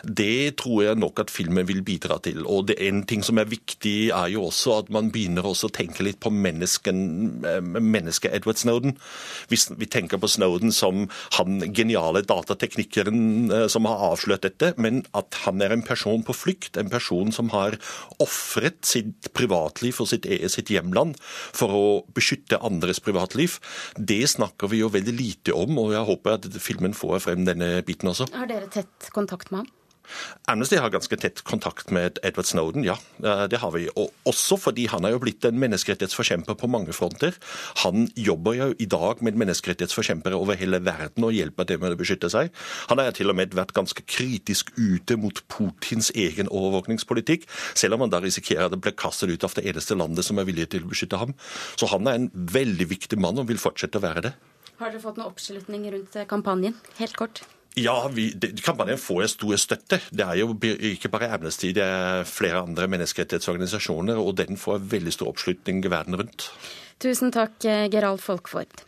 det 0.05 0.57
tror 0.61 0.85
jeg 0.85 1.01
nok 1.01 1.23
at 1.25 1.33
filmen 1.33 1.67
vil 1.69 1.83
bidra 1.87 2.19
til. 2.23 2.45
Og 2.47 2.69
det 2.69 2.79
En 2.89 3.03
ting 3.05 3.23
som 3.25 3.39
er 3.39 3.45
viktig, 3.45 4.11
er 4.15 4.29
jo 4.33 4.47
også 4.49 4.79
at 4.79 4.91
man 4.91 5.11
begynner 5.13 5.45
også 5.45 5.69
å 5.69 5.75
tenke 5.75 6.05
litt 6.07 6.21
på 6.21 6.31
mennesken, 6.31 7.45
eh, 7.45 7.61
mennesket 7.61 8.33
Edward 8.33 8.57
Snowden. 8.57 8.97
Hvis 9.49 9.69
vi 9.77 9.87
tenker 9.87 10.19
på 10.19 10.29
Snowden 10.31 10.73
som 10.73 11.09
han 11.37 11.61
geniale 11.75 12.23
datateknikeren 12.23 13.51
eh, 13.51 13.67
som 13.69 13.85
har 13.85 14.13
avslørt 14.13 14.47
dette, 14.47 14.75
men 14.79 15.05
at 15.15 15.35
han 15.45 15.61
er 15.61 15.75
en 15.75 15.83
person 15.83 16.23
på 16.23 16.37
flukt, 16.37 16.77
en 16.77 16.91
person 16.91 17.33
som 17.33 17.51
har 17.51 17.77
ofret 18.23 18.85
sitt 18.87 19.33
privatliv 19.35 19.99
og 20.01 20.09
sitt, 20.09 20.27
sitt 20.49 20.71
hjemland 20.71 21.19
for 21.21 21.75
å 21.75 21.87
beskytte 22.15 22.61
andres 22.63 23.01
privatliv, 23.01 23.59
det 23.99 24.23
snakker 24.31 24.71
vi 24.71 24.83
jo 24.83 24.93
veldig 24.93 25.15
lite 25.17 25.57
om, 25.57 25.79
og 25.83 25.93
jeg 25.97 26.07
håper 26.13 26.39
at 26.39 26.49
filmen 26.63 26.95
får 26.95 27.25
frem 27.27 27.45
denne 27.49 27.83
biten 27.87 28.13
også. 28.13 28.29
Har 28.35 28.49
dere 28.51 28.71
tett 28.73 29.11
kontakt 29.15 29.51
med? 29.55 29.58
Amnesty 30.49 30.79
har 30.81 30.92
ganske 30.92 31.16
tett 31.21 31.42
kontakt 31.47 31.92
med 31.94 32.18
Edward 32.23 32.49
Snowden, 32.49 32.85
ja. 32.87 32.97
Det 33.18 33.61
har 33.61 33.73
vi. 33.75 33.87
Og 33.94 34.12
også 34.29 34.59
fordi 34.61 34.87
han 34.92 35.05
er 35.05 35.14
jo 35.14 35.23
blitt 35.23 35.44
en 35.49 35.59
menneskerettighetsforkjemper 35.61 36.57
på 36.59 36.71
mange 36.71 36.94
fronter. 36.97 37.37
Han 37.85 38.09
jobber 38.16 38.57
jo 38.59 38.68
i 38.79 38.88
dag 38.90 39.23
med 39.25 39.38
menneskerettighetsforkjempere 39.40 40.38
over 40.38 40.59
hele 40.59 40.81
verden 40.85 41.27
og 41.27 41.37
hjelper 41.37 41.68
dem 41.68 41.85
med 41.85 41.97
å 41.97 42.01
beskytte 42.01 42.31
seg. 42.33 42.53
Han 42.92 43.03
har 43.03 43.14
til 43.16 43.33
og 43.33 43.38
med 43.38 43.57
vært 43.57 43.75
ganske 43.77 44.05
kritisk 44.09 44.73
ute 44.79 45.18
mot 45.21 45.42
Putins 45.53 46.11
egen 46.16 46.49
overvåkningspolitikk, 46.49 47.49
selv 47.75 47.99
om 47.99 48.07
han 48.07 48.14
da 48.14 48.23
risikerer 48.25 48.73
det 48.73 48.81
blir 48.83 48.97
kastet 48.99 49.33
ut 49.33 49.44
av 49.44 49.57
det 49.59 49.66
eneste 49.68 49.99
landet 49.99 50.27
som 50.27 50.40
er 50.40 50.49
villig 50.49 50.71
til 50.73 50.87
å 50.87 50.92
beskytte 50.92 51.21
ham. 51.21 51.35
Så 51.77 51.90
han 51.92 52.09
er 52.09 52.21
en 52.21 52.31
veldig 52.33 52.88
viktig 52.90 53.21
mann 53.21 53.40
og 53.40 53.51
vil 53.51 53.61
fortsette 53.61 54.01
å 54.01 54.05
være 54.05 54.29
det. 54.29 54.35
Har 54.79 54.92
dere 54.92 55.03
fått 55.03 55.18
noe 55.18 55.31
oppslutning 55.33 55.88
rundt 55.90 56.14
kampanjen? 56.31 56.77
Helt 57.01 57.16
kort. 57.18 57.42
Ja, 57.79 57.97
vi, 58.12 58.31
kampanjen 58.64 58.99
får 59.01 59.29
stor 59.35 59.55
støtte. 59.61 60.01
Det 60.11 60.25
er 60.25 60.41
jo 60.41 60.51
ikke 60.93 61.11
bare 61.12 61.31
Amnesty, 61.37 61.73
det 61.77 61.85
er 61.85 62.27
flere 62.29 62.64
andre 62.64 62.88
menneskerettighetsorganisasjoner, 62.91 64.19
og 64.19 64.37
den 64.41 64.59
får 64.61 64.83
veldig 64.97 65.14
stor 65.14 65.33
oppslutning 65.33 65.85
verden 65.87 66.19
rundt. 66.19 66.51
Tusen 66.99 67.31
takk, 67.35 67.61
Gerald 67.62 68.23
Folkvord. 68.25 68.85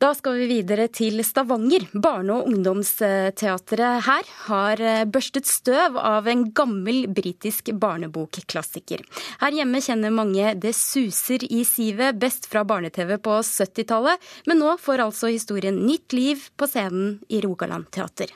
Da 0.00 0.14
skal 0.16 0.38
vi 0.40 0.46
videre 0.48 0.86
til 0.88 1.20
Stavanger. 1.20 1.82
Barne- 1.92 2.32
og 2.32 2.46
ungdomsteatret 2.48 4.06
her 4.06 4.28
har 4.46 4.80
eh, 4.80 5.02
børstet 5.04 5.44
støv 5.44 5.98
av 6.00 6.24
en 6.32 6.46
gammel 6.56 7.02
britisk 7.12 7.68
barnebokklassiker. 7.76 9.02
Her 9.42 9.58
hjemme 9.58 9.82
kjenner 9.84 10.14
mange 10.16 10.54
Det 10.56 10.72
suser 10.72 11.44
i 11.44 11.66
sivet 11.68 12.16
best 12.16 12.48
fra 12.48 12.62
barne-TV 12.64 13.18
på 13.20 13.34
70-tallet, 13.44 14.16
men 14.48 14.62
nå 14.64 14.78
får 14.80 15.04
altså 15.04 15.34
historien 15.34 15.82
nytt 15.84 16.16
liv 16.16 16.48
på 16.56 16.70
scenen 16.72 17.18
i 17.28 17.42
Rogaland 17.44 17.92
teater. 17.92 18.32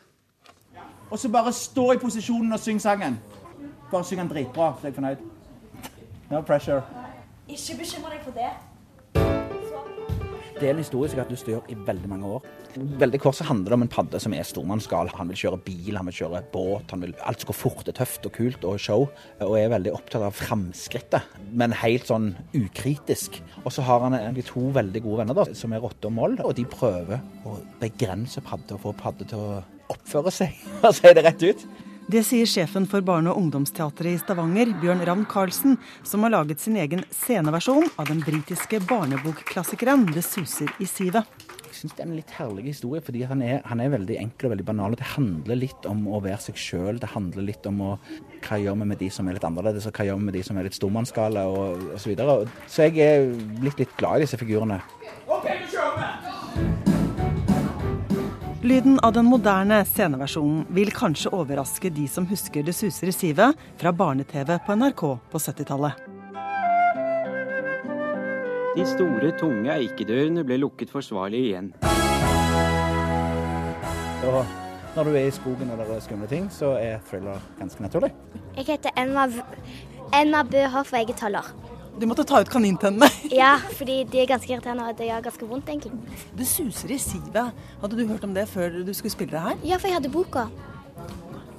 Og 1.08 1.16
så 1.16 1.32
bare 1.32 1.56
stå 1.56 1.94
i 1.94 2.02
posisjonen 2.04 2.52
og 2.52 2.60
syng 2.60 2.76
sangen. 2.76 3.16
Bare 3.88 4.04
syng 4.04 4.20
den 4.20 4.34
dritbra, 4.36 4.74
så 4.76 4.84
er 4.84 4.92
jeg 4.92 5.00
fornøyd. 5.00 5.26
No 6.28 6.44
pressure. 6.44 6.84
Ikke 7.48 7.80
bekymre 7.80 8.12
deg 8.18 8.24
for 8.28 8.36
det. 8.36 8.52
Det 10.64 10.70
er 10.70 10.78
en 10.78 10.80
historie 10.80 11.10
som 11.12 11.18
jeg 11.18 11.20
har 11.20 11.26
hatt 11.26 11.34
lyst 11.34 11.44
til 11.44 11.52
å 11.52 11.56
gjøre 11.58 11.74
i 11.74 11.82
veldig 11.84 12.08
mange 12.08 12.28
år. 12.38 12.44
Veldig 13.02 13.18
kort 13.20 13.36
så 13.36 13.44
handler 13.44 13.68
det 13.68 13.76
om 13.76 13.82
en 13.84 13.90
padde 13.92 14.20
som 14.22 14.32
er 14.32 14.46
stormannsgal. 14.48 15.10
Han 15.18 15.28
vil 15.28 15.36
kjøre 15.42 15.58
bil, 15.66 15.98
han 15.98 16.08
vil 16.08 16.16
kjøre 16.22 16.40
båt. 16.54 16.94
han 16.94 17.04
vil 17.04 17.12
Alt 17.20 17.44
skal 17.44 17.50
gå 17.50 17.56
fort, 17.58 17.82
er 17.84 17.98
tøft 17.98 18.24
og 18.24 18.32
kult 18.32 18.64
og 18.64 18.80
show. 18.80 19.04
Og 19.44 19.58
er 19.58 19.68
veldig 19.74 19.92
opptatt 19.92 20.24
av 20.24 20.32
framskrittet, 20.38 21.36
men 21.52 21.76
helt 21.82 22.08
sånn 22.08 22.30
ukritisk. 22.56 23.36
Og 23.60 23.76
så 23.76 23.84
har 23.84 24.06
han 24.06 24.16
egentlig 24.16 24.46
to 24.48 24.64
veldig 24.72 25.04
gode 25.04 25.20
venner 25.20 25.36
da, 25.36 25.44
som 25.52 25.76
er 25.76 25.84
Rotte 25.84 26.08
og 26.08 26.16
Moll, 26.16 26.40
og 26.40 26.56
de 26.56 26.64
prøver 26.64 27.20
å 27.44 27.58
begrense 27.84 28.40
padde 28.48 28.78
og 28.78 28.86
få 28.86 28.96
padde 29.04 29.28
til 29.28 29.44
å 29.44 29.60
oppføre 29.92 30.32
seg, 30.32 30.56
for 30.80 30.94
å 30.94 30.96
si 30.96 31.12
det 31.12 31.28
rett 31.28 31.44
ut. 31.44 31.68
Det 32.04 32.20
sier 32.20 32.44
sjefen 32.44 32.84
for 32.84 33.00
barne- 33.00 33.32
og 33.32 33.38
ungdomsteatret 33.40 34.12
i 34.12 34.18
Stavanger, 34.20 34.74
Bjørn 34.82 35.00
Ravn 35.08 35.22
Karlsen, 35.24 35.78
som 36.04 36.26
har 36.26 36.34
laget 36.34 36.60
sin 36.60 36.76
egen 36.76 37.00
sceneversjon 37.08 37.86
av 37.96 38.10
den 38.10 38.20
britiske 38.20 38.80
barnebokklassikeren 38.84 40.12
'Det 40.12 40.24
suser 40.24 40.68
i 40.78 40.84
sivet'. 40.84 41.24
Jeg 41.64 41.72
syns 41.72 41.96
det 41.96 42.00
er 42.00 42.08
en 42.10 42.16
litt 42.16 42.30
herlig 42.30 42.64
historie, 42.64 43.00
fordi 43.00 43.24
han 43.24 43.40
er, 43.42 43.62
han 43.64 43.80
er, 43.80 43.88
veldig 43.88 44.18
enkel 44.20 44.46
og 44.46 44.52
veldig 44.52 44.66
banal. 44.66 44.90
og 44.92 44.98
Det 44.98 45.16
handler 45.16 45.56
litt 45.56 45.86
om 45.86 46.06
å 46.06 46.20
være 46.22 46.40
seg 46.40 46.54
sjøl. 46.54 47.00
Det 47.00 47.08
handler 47.08 47.42
litt 47.42 47.66
om 47.66 47.80
å, 47.80 47.98
hva 48.42 48.60
gjør 48.60 48.78
vi 48.78 48.84
med 48.84 48.98
de 48.98 49.10
som 49.10 49.26
er 49.26 49.32
litt 49.32 49.44
annerledes, 49.44 49.86
og 49.86 49.92
hva 49.92 50.04
gjør 50.04 50.18
vi 50.18 50.24
med 50.24 50.34
de 50.34 50.42
som 50.42 50.56
er 50.56 50.64
litt 50.64 50.74
stormannsgale, 50.74 51.40
osv. 51.40 51.98
Så, 51.98 52.08
videre. 52.10 52.48
så 52.68 52.82
jeg 52.84 52.98
er 52.98 53.34
blitt 53.60 53.78
litt 53.78 53.96
glad 53.96 54.18
i 54.18 54.20
disse 54.20 54.36
figurene. 54.36 54.82
Okay, 55.26 55.58
Lyden 58.64 58.98
av 59.02 59.12
den 59.12 59.26
moderne 59.28 59.82
sceneversjonen 59.84 60.62
vil 60.72 60.88
kanskje 60.96 61.28
overraske 61.36 61.90
de 61.92 62.06
som 62.08 62.24
husker 62.24 62.64
Det 62.64 62.72
suser 62.72 63.10
i 63.10 63.12
sivet 63.12 63.58
fra 63.76 63.90
barne-TV 63.92 64.54
på 64.64 64.76
NRK 64.80 65.02
på 65.34 65.40
70-tallet. 65.46 65.98
De 68.72 68.86
store, 68.88 69.34
tunge 69.36 69.68
eikedørene 69.68 70.46
ble 70.48 70.56
lukket 70.62 70.88
forsvarlig 70.94 71.42
igjen. 71.50 71.68
Og 74.32 74.40
når 74.96 75.10
du 75.10 75.12
er 75.12 75.28
i 75.28 75.36
skogen 75.42 75.68
og 75.68 75.84
det 75.84 75.90
er 75.98 76.02
skumle 76.08 76.32
ting, 76.32 76.48
så 76.48 76.72
er 76.80 77.04
thriller 77.04 77.44
ganske 77.60 77.84
naturlig. 77.84 78.14
Jeg 78.56 78.70
heter 78.72 78.96
Emma, 78.96 79.28
Emma 80.08 80.40
Bøhoff 80.40 80.96
og 80.96 81.02
jeg 81.02 81.12
er 81.12 81.20
tolv 81.20 81.42
år. 81.44 81.73
Du 82.00 82.06
måtte 82.10 82.24
ta 82.26 82.40
ut 82.42 82.50
kanintennene. 82.50 83.08
Ja, 83.34 83.56
fordi 83.78 84.00
de 84.10 84.20
er 84.22 84.28
ganske 84.30 84.50
irriterende 84.50 84.86
og 84.90 84.98
det 84.98 85.08
gjør 85.08 85.24
ganske 85.24 85.46
vondt, 85.48 85.70
egentlig. 85.70 86.18
Det 86.38 86.46
suser 86.46 86.92
i 86.94 86.98
sivet. 87.02 87.64
Hadde 87.80 87.98
du 87.98 88.04
hørt 88.08 88.24
om 88.26 88.34
det 88.34 88.44
før 88.50 88.80
du 88.86 88.92
skulle 88.94 89.14
spille 89.14 89.34
det 89.34 89.42
her? 89.42 89.60
Ja, 89.66 89.78
for 89.78 89.90
jeg 89.90 89.98
hadde 90.00 90.12
boka. 90.12 90.46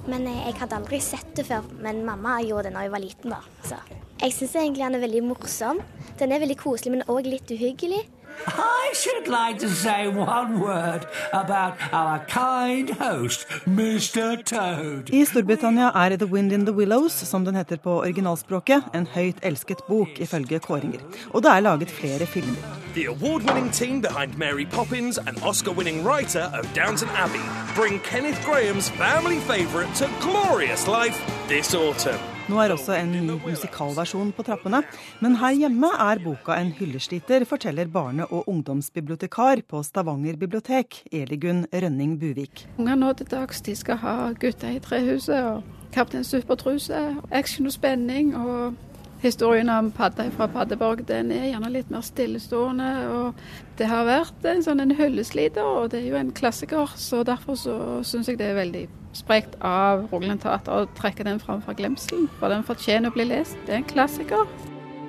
Men 0.06 0.26
eh, 0.30 0.42
jeg 0.46 0.58
hadde 0.60 0.78
aldri 0.78 1.00
sett 1.02 1.32
det 1.36 1.46
før. 1.48 1.66
Men 1.82 2.04
mamma 2.06 2.38
gjorde 2.44 2.70
det 2.70 2.76
da 2.76 2.84
jeg 2.86 2.94
var 2.94 3.02
liten, 3.02 3.34
da. 3.34 3.40
Så. 3.66 3.80
Jeg 4.22 4.32
syns 4.32 4.54
egentlig 4.60 4.86
han 4.86 4.96
er 4.96 5.02
veldig 5.04 5.24
morsom. 5.26 5.80
Den 6.20 6.32
er 6.32 6.40
veldig 6.44 6.58
koselig, 6.60 6.94
men 6.94 7.04
òg 7.12 7.28
litt 7.28 7.50
uhyggelig. 7.52 8.04
I 8.46 8.92
should 8.94 9.28
like 9.28 9.58
to 9.58 9.68
say 9.68 10.08
one 10.08 10.60
word 10.60 11.06
about 11.32 11.74
our 11.92 12.18
kind 12.28 12.90
host, 12.90 13.46
Mr. 13.66 14.42
Toad. 14.44 15.10
I 15.12 15.24
Storbritannia 15.24 15.92
er 15.94 16.16
The 16.16 16.26
Wind 16.26 16.52
in 16.52 16.66
the 16.66 16.72
Willows, 16.72 17.12
som 17.12 17.44
den 17.44 17.54
heter 17.54 17.76
på 17.76 18.00
originalspråket, 18.00 18.82
en 18.94 19.06
høyt 19.06 19.36
elsket 19.42 19.82
bok, 19.88 20.08
ifølge 20.20 20.58
kåringer. 20.58 21.00
Og 21.30 21.42
det 21.42 21.50
er 21.50 21.60
laget 21.60 21.90
flere 21.90 22.26
filmer. 22.26 22.76
The 22.94 23.06
award 23.08 23.42
winning 23.42 23.72
team 23.72 24.00
behind 24.00 24.38
Mary 24.38 24.64
Poppins 24.64 25.18
and 25.18 25.42
Oscar 25.42 25.72
winning 25.72 26.04
writer 26.04 26.50
of 26.58 26.64
Downton 26.74 27.08
Abbey 27.08 27.44
bring 27.74 28.00
Kenneth 28.00 28.40
Graham's 28.44 28.88
family 28.88 29.38
favorite 29.40 29.94
to 29.94 30.08
glorious 30.20 30.86
life 30.88 31.20
this 31.48 31.74
autumn. 31.74 32.35
Nå 32.46 32.60
er 32.62 32.70
også 32.70 32.94
en 32.94 33.08
ny 33.10 33.40
musikalversjon 33.42 34.28
på 34.30 34.44
trappene. 34.46 34.78
Men 35.18 35.34
her 35.40 35.56
hjemme 35.58 35.88
er 35.98 36.20
boka 36.22 36.54
en 36.54 36.68
hyllesliter, 36.70 37.42
forteller 37.42 37.88
barne- 37.90 38.28
og 38.30 38.46
ungdomsbibliotekar 38.46 39.64
på 39.66 39.80
Stavanger 39.82 40.36
bibliotek, 40.38 41.00
Eligunn 41.10 41.64
Rønning 41.72 42.20
Buvik. 42.20 42.68
Unger 42.78 42.94
nå 42.94 43.12
til 43.18 43.26
dags 43.26 43.60
de 43.66 43.74
skal 43.74 43.98
ha 43.98 44.14
Gutta 44.38 44.70
i 44.70 44.78
trehuset 44.78 45.42
og 45.42 45.64
Kaptein 45.92 46.22
Supertruse, 46.24 47.16
action 47.32 47.66
og 47.66 47.72
spenning. 47.72 48.36
og 48.36 48.74
Historien 49.22 49.68
om 49.68 49.90
padda 49.90 50.28
fra 50.30 50.46
Paddeborg 50.46 51.02
den 51.08 51.32
er 51.32 51.48
gjerne 51.48 51.70
litt 51.72 51.90
mer 51.90 52.04
stillestående. 52.06 52.90
og 53.10 53.34
Det 53.78 53.88
har 53.90 54.04
vært 54.04 54.44
en 54.44 54.62
sånn 54.62 54.94
hyllesliter, 54.94 55.64
og 55.64 55.90
det 55.90 56.04
er 56.04 56.08
jo 56.12 56.16
en 56.16 56.32
klassiker. 56.32 56.94
så 56.94 57.24
Derfor 57.24 57.54
så 57.54 58.04
syns 58.04 58.28
jeg 58.28 58.38
det 58.38 58.46
er 58.46 58.54
veldig 58.54 58.88
sprekt 59.16 59.56
av 59.64 60.06
Rogaland 60.12 60.42
Teater 60.44 60.82
å 60.84 60.90
trekke 60.98 61.26
den 61.26 61.40
fram 61.42 61.62
fra 61.64 61.74
glemselen. 61.76 62.28
For 62.40 62.52
den 62.52 62.66
fortjener 62.66 63.10
å 63.10 63.16
bli 63.16 63.28
lest. 63.30 63.56
Det 63.66 63.74
er 63.74 63.82
en 63.82 63.88
klassiker. 63.88 64.44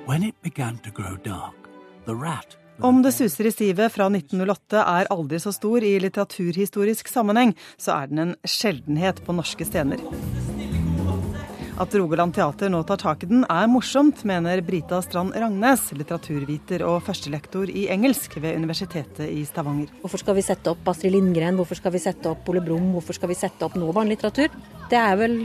When 0.08 0.24
it 0.24 0.34
began 0.42 0.78
to 0.84 0.90
grow 0.90 1.16
dark, 1.24 1.68
the 2.06 2.14
rat 2.16 2.56
Om 2.80 3.02
det 3.02 3.10
suser 3.12 3.48
i 3.48 3.50
sivet 3.50 3.90
fra 3.90 4.06
1908 4.06 4.84
er 4.86 5.10
aldri 5.10 5.40
så 5.42 5.50
stor 5.50 5.82
i 5.82 5.96
litteraturhistorisk 5.98 7.10
sammenheng, 7.10 7.56
så 7.74 7.96
er 7.98 8.12
den 8.12 8.22
en 8.22 8.34
sjeldenhet 8.46 9.24
på 9.26 9.34
norske 9.34 9.66
scener. 9.66 9.98
At 11.78 11.94
Rogaland 11.94 12.34
Teater 12.34 12.72
nå 12.74 12.80
tar 12.82 12.98
tak 12.98 13.20
i 13.22 13.26
den 13.30 13.44
er 13.46 13.68
morsomt, 13.70 14.24
mener 14.26 14.58
Brita 14.66 14.98
Strand 15.04 15.36
Rangnes, 15.38 15.84
litteraturviter 15.94 16.82
og 16.82 17.04
førstelektor 17.06 17.70
i 17.70 17.84
engelsk 17.94 18.34
ved 18.42 18.58
Universitetet 18.58 19.28
i 19.30 19.44
Stavanger. 19.46 19.92
Hvorfor 20.02 20.18
skal 20.24 20.34
vi 20.40 20.42
sette 20.42 20.72
opp 20.72 20.90
Astrid 20.90 21.14
Lindgren, 21.14 21.54
hvorfor 21.54 21.78
skal 21.78 21.94
vi 21.94 22.00
sette 22.02 22.32
opp 22.32 22.50
Ole 22.50 22.64
Brumm, 22.66 22.90
hvorfor 22.96 23.14
skal 23.14 23.30
vi 23.30 23.38
sette 23.38 23.62
opp 23.62 23.78
noe 23.78 23.94
barnelitteratur? 23.94 24.50
Det 24.90 24.98
er 24.98 25.22
vel 25.22 25.38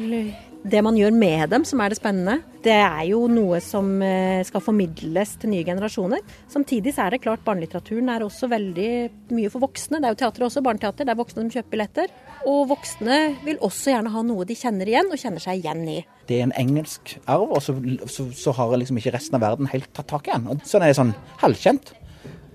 det 0.63 0.79
man 0.85 0.95
gjør 0.95 1.11
med 1.11 1.51
dem 1.51 1.65
som 1.67 1.81
er 1.83 1.91
det 1.91 1.97
spennende. 1.99 2.37
Det 2.63 2.75
er 2.75 3.03
jo 3.09 3.25
noe 3.27 3.59
som 3.63 3.87
eh, 4.05 4.39
skal 4.47 4.63
formidles 4.63 5.33
til 5.41 5.51
nye 5.51 5.65
generasjoner. 5.67 6.21
Samtidig 6.51 6.93
så 6.95 7.03
er 7.05 7.15
det 7.15 7.23
klart 7.25 7.43
barnelitteraturen 7.43 8.11
er 8.13 8.23
også 8.23 8.47
veldig 8.51 8.91
mye 9.35 9.51
for 9.51 9.65
voksne. 9.65 9.99
Det 9.99 10.07
er 10.07 10.15
jo 10.15 10.19
teater 10.21 10.45
også, 10.47 10.63
barneteater. 10.63 11.03
Det 11.03 11.11
er 11.11 11.19
voksne 11.19 11.43
som 11.43 11.51
kjøper 11.51 11.73
billetter. 11.75 12.13
Og 12.47 12.69
voksne 12.71 13.17
vil 13.43 13.59
også 13.63 13.91
gjerne 13.91 14.13
ha 14.13 14.23
noe 14.23 14.47
de 14.47 14.57
kjenner 14.57 14.89
igjen, 14.89 15.11
og 15.11 15.19
kjenner 15.19 15.43
seg 15.43 15.59
igjen 15.59 15.83
i. 15.91 15.97
Det 16.29 16.39
er 16.39 16.47
en 16.47 16.55
engelsk 16.63 17.17
arv, 17.27 17.51
og 17.51 17.59
så, 17.63 17.75
så, 18.07 18.29
så 18.31 18.55
har 18.55 18.77
liksom 18.79 19.01
ikke 19.01 19.15
resten 19.17 19.35
av 19.39 19.43
verden 19.43 19.71
helt 19.73 19.91
tatt 19.91 20.07
tak 20.13 20.31
i 20.31 20.37
den. 20.37 20.47
Og 20.53 20.63
sånn 20.67 20.85
er 20.85 20.93
det 20.93 20.99
sånn 21.01 21.15
halvkjent. 21.43 21.91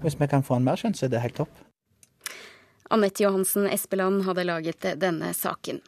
Hvis 0.01 0.17
vi 0.17 0.31
kan 0.31 0.47
få 0.47 0.57
en 0.57 0.65
mer 0.65 0.81
kjent, 0.81 0.97
så 0.97 1.09
er 1.09 1.13
det 1.13 1.25
helt 1.27 1.37
topp. 1.43 1.53
Anette 2.89 3.21
Johansen 3.21 3.69
Espeland 3.69 4.25
hadde 4.25 4.49
laget 4.49 4.93
denne 4.97 5.35
saken. 5.37 5.83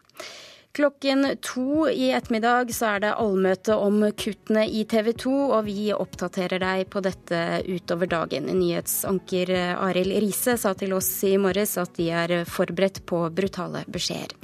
Klokken 0.72 1.36
to 1.42 1.88
i 1.90 2.12
ettermiddag 2.14 2.70
så 2.74 2.92
er 2.94 3.00
det 3.02 3.14
allmøte 3.18 3.74
om 3.74 4.04
kuttene 4.14 4.62
i 4.70 4.84
TV 4.86 5.10
2, 5.18 5.32
og 5.56 5.64
vi 5.66 5.88
oppdaterer 5.90 6.62
deg 6.62 6.84
på 6.92 7.02
dette 7.02 7.40
utover 7.66 8.06
dagen. 8.10 8.46
Nyhetsanker 8.54 9.50
Arild 9.74 10.14
Riise 10.22 10.54
sa 10.60 10.74
til 10.78 10.94
oss 10.94 11.10
i 11.26 11.34
morges 11.42 11.74
at 11.80 11.98
de 11.98 12.06
er 12.14 12.36
forberedt 12.46 13.02
på 13.10 13.24
brutale 13.34 13.82
beskjeder. 13.90 14.36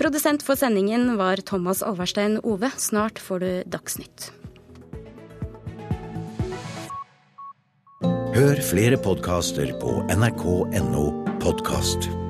Produsent 0.00 0.46
for 0.46 0.56
sendingen 0.56 1.18
var 1.20 1.44
Thomas 1.44 1.84
Alverstein 1.84 2.40
Ove. 2.40 2.72
Snart 2.80 3.20
får 3.20 3.44
du 3.44 3.52
Dagsnytt. 3.76 4.32
Hør 8.34 8.58
flere 8.66 8.96
podkaster 8.98 9.76
på 9.78 10.00
nrk.no 10.10 11.06
podkast. 11.44 12.23